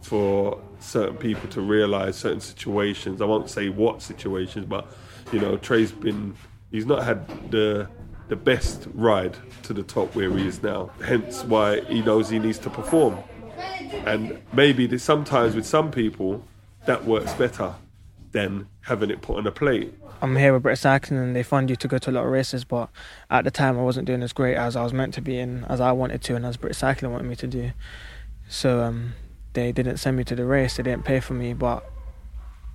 for 0.00 0.60
certain 0.80 1.16
people 1.16 1.48
to 1.50 1.60
realize 1.60 2.16
certain 2.16 2.40
situations. 2.40 3.22
I 3.22 3.26
won't 3.26 3.48
say 3.48 3.68
what 3.68 4.02
situations, 4.02 4.66
but 4.66 4.92
you 5.32 5.38
know, 5.38 5.56
Trey's 5.56 5.92
been 5.92 6.34
he's 6.72 6.86
not 6.86 7.04
had 7.04 7.50
the 7.50 7.88
the 8.28 8.36
best 8.36 8.88
ride 8.94 9.36
to 9.62 9.72
the 9.72 9.82
top 9.82 10.14
where 10.16 10.30
he 10.36 10.46
is 10.46 10.62
now. 10.62 10.90
Hence 11.04 11.44
why 11.44 11.82
he 11.82 12.02
knows 12.02 12.28
he 12.28 12.38
needs 12.38 12.58
to 12.60 12.70
perform. 12.70 13.18
And 14.06 14.40
maybe 14.52 14.98
sometimes 14.98 15.54
with 15.54 15.66
some 15.66 15.90
people 15.90 16.44
that 16.86 17.04
works 17.04 17.32
better 17.34 17.74
than 18.32 18.66
having 18.82 19.10
it 19.10 19.22
put 19.22 19.38
on 19.38 19.46
a 19.46 19.52
plate. 19.52 19.94
I'm 20.20 20.36
here 20.36 20.52
with 20.52 20.62
British 20.62 20.80
Cycling 20.80 21.20
and 21.20 21.36
they 21.36 21.42
fund 21.42 21.68
you 21.68 21.76
to 21.76 21.88
go 21.88 21.98
to 21.98 22.10
a 22.10 22.12
lot 22.12 22.24
of 22.24 22.30
races, 22.30 22.64
but 22.64 22.88
at 23.30 23.44
the 23.44 23.50
time 23.50 23.78
I 23.78 23.82
wasn't 23.82 24.06
doing 24.06 24.22
as 24.22 24.32
great 24.32 24.56
as 24.56 24.76
I 24.76 24.82
was 24.82 24.92
meant 24.92 25.14
to 25.14 25.20
be 25.20 25.38
and 25.38 25.64
as 25.66 25.80
I 25.80 25.92
wanted 25.92 26.22
to 26.22 26.36
and 26.36 26.46
as 26.46 26.56
British 26.56 26.78
Cycling 26.78 27.12
wanted 27.12 27.28
me 27.28 27.36
to 27.36 27.46
do. 27.46 27.72
So 28.48 28.82
um, 28.82 29.14
they 29.52 29.72
didn't 29.72 29.96
send 29.98 30.16
me 30.16 30.24
to 30.24 30.34
the 30.34 30.44
race, 30.44 30.76
they 30.76 30.82
didn't 30.82 31.04
pay 31.04 31.20
for 31.20 31.34
me, 31.34 31.54
but 31.54 31.84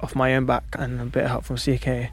off 0.02 0.16
my 0.16 0.36
own 0.36 0.46
back 0.46 0.64
and 0.74 1.02
a 1.02 1.06
bit 1.06 1.24
of 1.24 1.30
help 1.30 1.46
from 1.46 1.58
CK, 1.58 2.12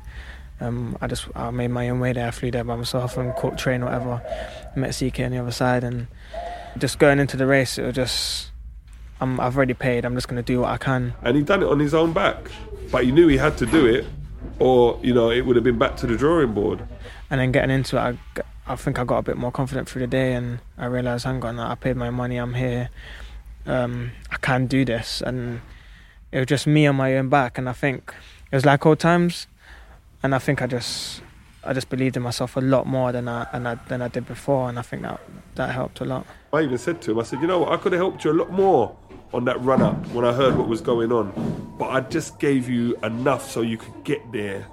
um, 0.61 0.97
I 1.01 1.07
just 1.09 1.27
I 1.35 1.51
made 1.51 1.69
my 1.69 1.89
own 1.91 2.01
way 2.01 2.13
there, 2.13 2.29
I 2.29 2.31
flew 2.31 2.51
there 2.51 2.65
by 2.65 2.77
myself 2.77 3.17
and 3.17 3.35
caught 3.35 3.59
train 3.59 3.85
whatever, 3.85 4.23
met 4.77 4.95
CK 4.95 5.21
on 5.21 5.33
the 5.33 5.39
other 5.39 5.51
side 5.51 5.85
and 5.85 6.07
just 6.79 6.99
going 6.99 7.19
into 7.19 7.37
the 7.37 7.47
race, 7.47 7.79
it 7.79 7.83
was 7.85 7.95
just, 7.95 8.51
I'm, 9.21 9.41
I've 9.41 9.57
already 9.57 9.75
paid, 9.75 10.05
I'm 10.05 10.15
just 10.15 10.29
going 10.29 10.43
to 10.43 10.53
do 10.53 10.61
what 10.61 10.71
I 10.71 10.77
can. 10.77 11.15
and 11.23 11.37
he 11.37 11.43
done 11.43 11.63
it 11.63 11.69
on 11.69 11.79
his 11.79 11.95
own 11.95 12.13
back. 12.13 12.51
But 12.91 13.05
he 13.05 13.13
knew 13.13 13.29
he 13.29 13.37
had 13.39 13.57
to 13.59 13.67
do 13.67 13.87
it, 13.87 14.05
or 14.59 14.99
you 15.03 15.15
know, 15.15 15.31
it 15.31 15.43
would 15.47 15.57
have 15.57 15.65
been 15.65 15.79
back 15.79 15.97
to 15.99 16.07
the 16.07 16.17
drawing 16.17 16.53
board. 16.53 16.87
and 17.31 17.41
then 17.41 17.51
getting 17.53 17.71
into 17.71 17.97
it, 17.97 18.19
I 18.67 18.77
think 18.77 18.99
I 18.99 19.05
got 19.05 19.19
a 19.19 19.23
bit 19.23 19.37
more 19.37 19.51
confident 19.51 19.89
through 19.89 20.01
the 20.03 20.07
day, 20.07 20.35
and 20.35 20.61
I 20.79 20.87
realised, 20.87 21.25
hang 21.25 21.43
on, 21.45 21.59
I 21.59 21.75
paid 21.75 21.97
my 21.97 22.11
money, 22.11 22.37
I'm 22.37 22.55
here, 22.55 22.91
um, 23.67 24.13
I 24.31 24.37
can 24.37 24.67
do 24.67 24.85
this, 24.85 25.23
and 25.23 25.61
it 26.31 26.39
was 26.39 26.47
just 26.47 26.67
me 26.67 26.87
on 26.87 26.97
my 26.97 27.17
own 27.17 27.29
back, 27.29 27.59
and 27.59 27.69
I 27.69 27.73
think 27.73 28.13
it 28.51 28.55
was 28.55 28.65
like 28.67 28.85
old 28.87 29.01
times, 29.01 29.47
and 30.23 30.35
I 30.35 30.39
think 30.39 30.63
I 30.63 30.67
just, 30.67 31.23
I 31.65 31.73
just 31.73 31.89
believed 31.89 32.17
in 32.17 32.23
myself 32.23 32.57
a 32.57 32.61
lot 32.61 32.87
more 32.87 33.11
than 33.13 33.29
I, 33.29 33.47
than 33.53 33.67
I 33.67 33.75
than 33.89 34.03
I 34.03 34.09
did 34.09 34.27
before, 34.27 34.69
and 34.69 34.79
I 34.79 34.83
think 34.83 35.03
that 35.03 35.21
that 35.57 35.71
helped 35.71 36.01
a 36.01 36.05
lot. 36.05 36.27
I 36.53 36.63
even 36.63 36.79
said 36.79 37.01
to 37.03 37.13
him, 37.13 37.19
I 37.19 37.23
said, 37.25 37.41
you 37.41 37.47
know 37.47 37.61
what, 37.61 37.73
I 37.73 37.77
could 37.79 37.93
have 37.93 38.01
helped 38.01 38.25
you 38.25 38.31
a 38.31 38.39
lot 38.43 38.51
more 38.51 38.97
on 39.35 39.45
that 39.47 39.61
run 39.63 39.83
up 39.83 40.07
when 40.09 40.25
I 40.25 40.33
heard 40.33 40.57
what 40.57 40.69
was 40.69 40.81
going 40.81 41.11
on, 41.11 41.33
but 41.77 41.91
I 41.91 42.01
just 42.01 42.39
gave 42.39 42.69
you 42.69 42.97
enough 43.03 43.51
so 43.51 43.63
you 43.63 43.77
could 43.77 44.05
get 44.05 44.31
there 44.33 44.67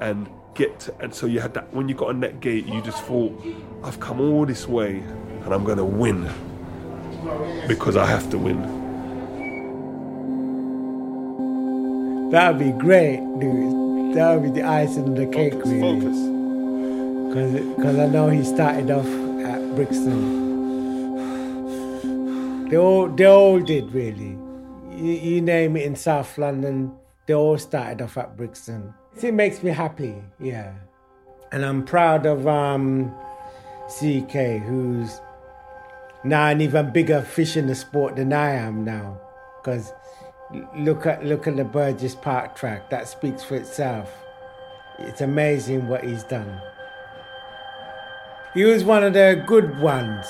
and 0.00 0.26
get, 0.54 0.80
to, 0.80 0.94
and 1.00 1.14
so 1.14 1.26
you 1.26 1.40
had 1.40 1.52
that. 1.54 1.74
When 1.74 1.86
you 1.88 1.94
got 1.94 2.08
on 2.08 2.20
that 2.20 2.40
gate, 2.40 2.66
you 2.66 2.80
just 2.80 3.04
thought, 3.04 3.32
I've 3.84 4.00
come 4.00 4.20
all 4.20 4.46
this 4.46 4.66
way, 4.66 5.00
and 5.44 5.52
I'm 5.52 5.64
going 5.64 5.76
to 5.76 5.84
win 5.84 6.28
because 7.68 7.96
I 7.96 8.06
have 8.06 8.30
to 8.30 8.38
win. 8.38 8.74
That'd 12.30 12.58
be 12.58 12.72
great, 12.72 13.18
dude. 13.38 14.16
That 14.16 14.34
would 14.34 14.44
be 14.54 14.60
the 14.60 14.66
icing 14.66 15.04
on 15.04 15.14
the 15.14 15.26
cake, 15.26 15.54
really. 15.54 16.00
Because 17.76 17.98
I 17.98 18.06
know 18.06 18.30
he 18.30 18.42
started 18.42 18.90
off 18.90 19.06
at 19.44 19.74
Brixton. 19.76 20.45
They 22.68 22.76
all, 22.76 23.08
they 23.08 23.26
all 23.26 23.60
did, 23.60 23.92
really. 23.92 24.38
You, 24.90 25.12
you 25.12 25.40
name 25.40 25.76
it 25.76 25.84
in 25.84 25.94
South 25.94 26.36
London, 26.38 26.92
they 27.26 27.34
all 27.34 27.58
started 27.58 28.02
off 28.02 28.16
at 28.16 28.36
Brixton. 28.36 28.94
It 29.22 29.34
makes 29.34 29.62
me 29.62 29.70
happy, 29.70 30.22
yeah. 30.40 30.74
And 31.52 31.64
I'm 31.64 31.84
proud 31.84 32.26
of 32.26 32.46
um, 32.46 33.14
CK, 33.88 34.62
who's 34.64 35.20
now 36.24 36.48
an 36.48 36.60
even 36.60 36.92
bigger 36.92 37.22
fish 37.22 37.56
in 37.56 37.66
the 37.66 37.74
sport 37.74 38.16
than 38.16 38.32
I 38.32 38.50
am 38.50 38.84
now. 38.84 39.20
Because 39.58 39.92
look 40.76 41.06
at 41.06 41.24
look 41.24 41.46
at 41.46 41.56
the 41.56 41.64
Burgess 41.64 42.14
Park 42.14 42.56
track. 42.56 42.90
That 42.90 43.08
speaks 43.08 43.42
for 43.42 43.56
itself. 43.56 44.12
It's 44.98 45.20
amazing 45.20 45.88
what 45.88 46.04
he's 46.04 46.24
done. 46.24 46.60
He 48.54 48.64
was 48.64 48.84
one 48.84 49.04
of 49.04 49.12
the 49.12 49.42
good 49.46 49.78
ones. 49.78 50.26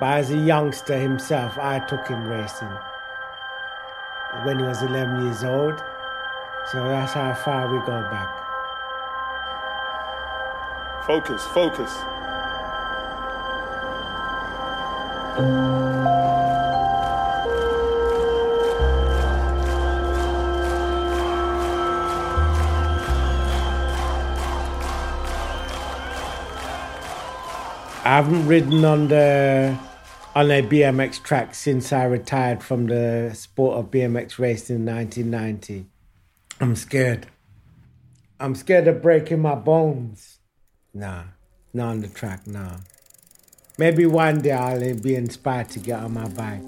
But 0.00 0.20
as 0.20 0.30
a 0.30 0.36
youngster 0.38 0.96
himself, 0.98 1.58
I 1.58 1.78
took 1.78 2.08
him 2.08 2.26
racing 2.26 2.72
when 4.44 4.58
he 4.58 4.64
was 4.64 4.82
11 4.82 5.26
years 5.26 5.44
old. 5.44 5.78
So 6.72 6.88
that's 6.88 7.12
how 7.12 7.34
far 7.34 7.70
we 7.70 7.78
go 7.80 8.00
back. 8.08 8.30
Focus, 11.04 11.44
focus. 11.48 11.92
I 28.02 28.16
haven't 28.16 28.46
ridden 28.46 28.82
on 28.86 29.08
the 29.08 29.76
on 30.40 30.50
a 30.50 30.62
BMX 30.62 31.22
track 31.22 31.54
since 31.54 31.92
I 31.92 32.04
retired 32.04 32.62
from 32.62 32.86
the 32.86 33.30
sport 33.34 33.76
of 33.76 33.90
BMX 33.90 34.38
racing 34.38 34.76
in 34.76 34.86
1990. 34.86 35.84
I'm 36.58 36.74
scared. 36.74 37.26
I'm 38.38 38.54
scared 38.54 38.88
of 38.88 39.02
breaking 39.02 39.40
my 39.42 39.54
bones. 39.54 40.38
Nah, 40.94 41.24
not 41.74 41.88
on 41.88 42.00
the 42.00 42.08
track, 42.08 42.46
nah. 42.46 42.78
Maybe 43.76 44.06
one 44.06 44.40
day 44.40 44.52
I'll 44.52 44.94
be 44.94 45.14
inspired 45.14 45.68
to 45.72 45.78
get 45.78 46.00
on 46.00 46.14
my 46.14 46.26
bike. 46.28 46.62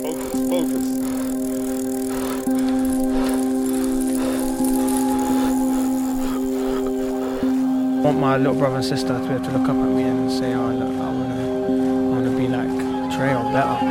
Focus, 0.00 0.48
focus. 0.48 1.07
Want 8.08 8.20
my 8.20 8.38
little 8.38 8.54
brother 8.54 8.76
and 8.76 8.84
sister 8.84 9.08
to 9.08 9.18
be 9.18 9.34
able 9.34 9.44
to 9.44 9.50
look 9.50 9.68
up 9.68 9.76
at 9.76 9.90
me 9.90 10.04
and 10.04 10.32
say, 10.32 10.54
"Oh, 10.54 10.68
look, 10.70 10.88
I 10.88 11.12
wanna, 11.12 11.34
I 11.34 12.08
wanna 12.08 12.30
be 12.30 12.48
like 12.48 13.12
Tre 13.14 13.34
or 13.34 13.52
better." 13.52 13.88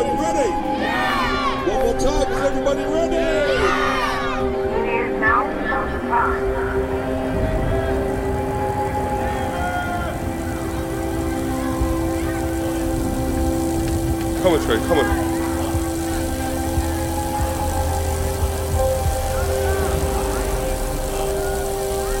Everybody 0.00 0.22
ready? 0.22 0.50
One 1.68 1.80
more 1.80 1.98
time. 1.98 2.30
Is 2.30 2.38
everybody 2.38 2.84
ready? 2.84 3.16
It 4.78 4.86
is 4.86 5.20
now. 5.20 5.42
Come 14.40 14.52
on, 14.52 14.60
Tre, 14.64 14.76
come 14.86 14.98
on. 14.98 15.06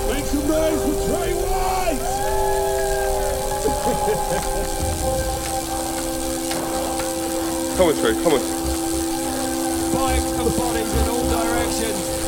Make 0.08 0.26
some 0.26 0.46
noise 0.48 0.82
for 0.82 0.96
Tre 1.06 1.32
Whyte! 4.74 4.84
Come 7.78 7.90
on, 7.90 7.94
Tre, 7.94 8.12
come 8.24 8.32
on. 8.32 8.40
Bikes 9.92 10.32
and 10.32 10.50
bodies 10.58 10.92
in 10.94 11.08
all 11.10 11.22
directions. 11.30 12.18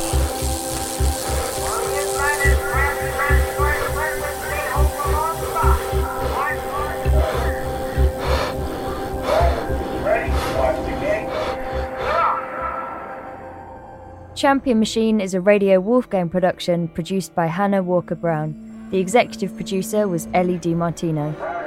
Champion 14.37 14.79
Machine 14.79 15.21
is 15.21 15.35
a 15.35 15.41
Radio 15.41 15.81
Wolfgang 15.81 16.29
production 16.29 16.87
produced 16.87 17.35
by 17.35 17.47
Hannah 17.47 17.83
Walker 17.83 18.15
Brown. 18.15 18.55
The 18.93 18.99
executive 18.99 19.57
producer 19.57 20.07
was 20.07 20.29
Ellie 20.33 20.61
DiMartino. 20.61 21.60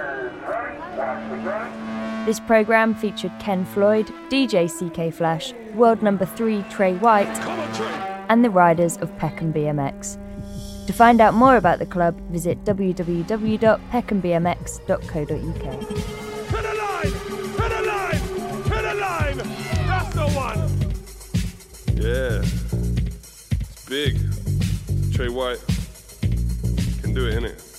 This 2.26 2.40
program 2.40 2.96
featured 2.96 3.34
Ken 3.40 3.66
Floyd, 3.66 4.08
DJ 4.30 4.70
CK 4.70 5.14
Flash, 5.14 5.52
world 5.74 6.02
number 6.02 6.26
3 6.26 6.64
Tre 6.70 6.94
Whyte, 6.96 7.28
and 8.30 8.46
the 8.46 8.50
riders 8.50 8.96
of 8.98 9.16
Peckham 9.18 9.52
BMX. 9.52 10.18
To 10.88 10.94
find 10.94 11.20
out 11.20 11.34
more 11.34 11.58
about 11.58 11.80
the 11.80 11.86
club, 11.86 12.18
visit 12.30 12.64
one! 20.34 20.60
Yeah. 21.94 22.42
It's 23.70 23.86
big. 23.90 24.18
Tre 25.14 25.28
Whyte 25.28 25.60
can 27.02 27.14
do 27.14 27.28
it, 27.28 27.34
innit? 27.34 27.73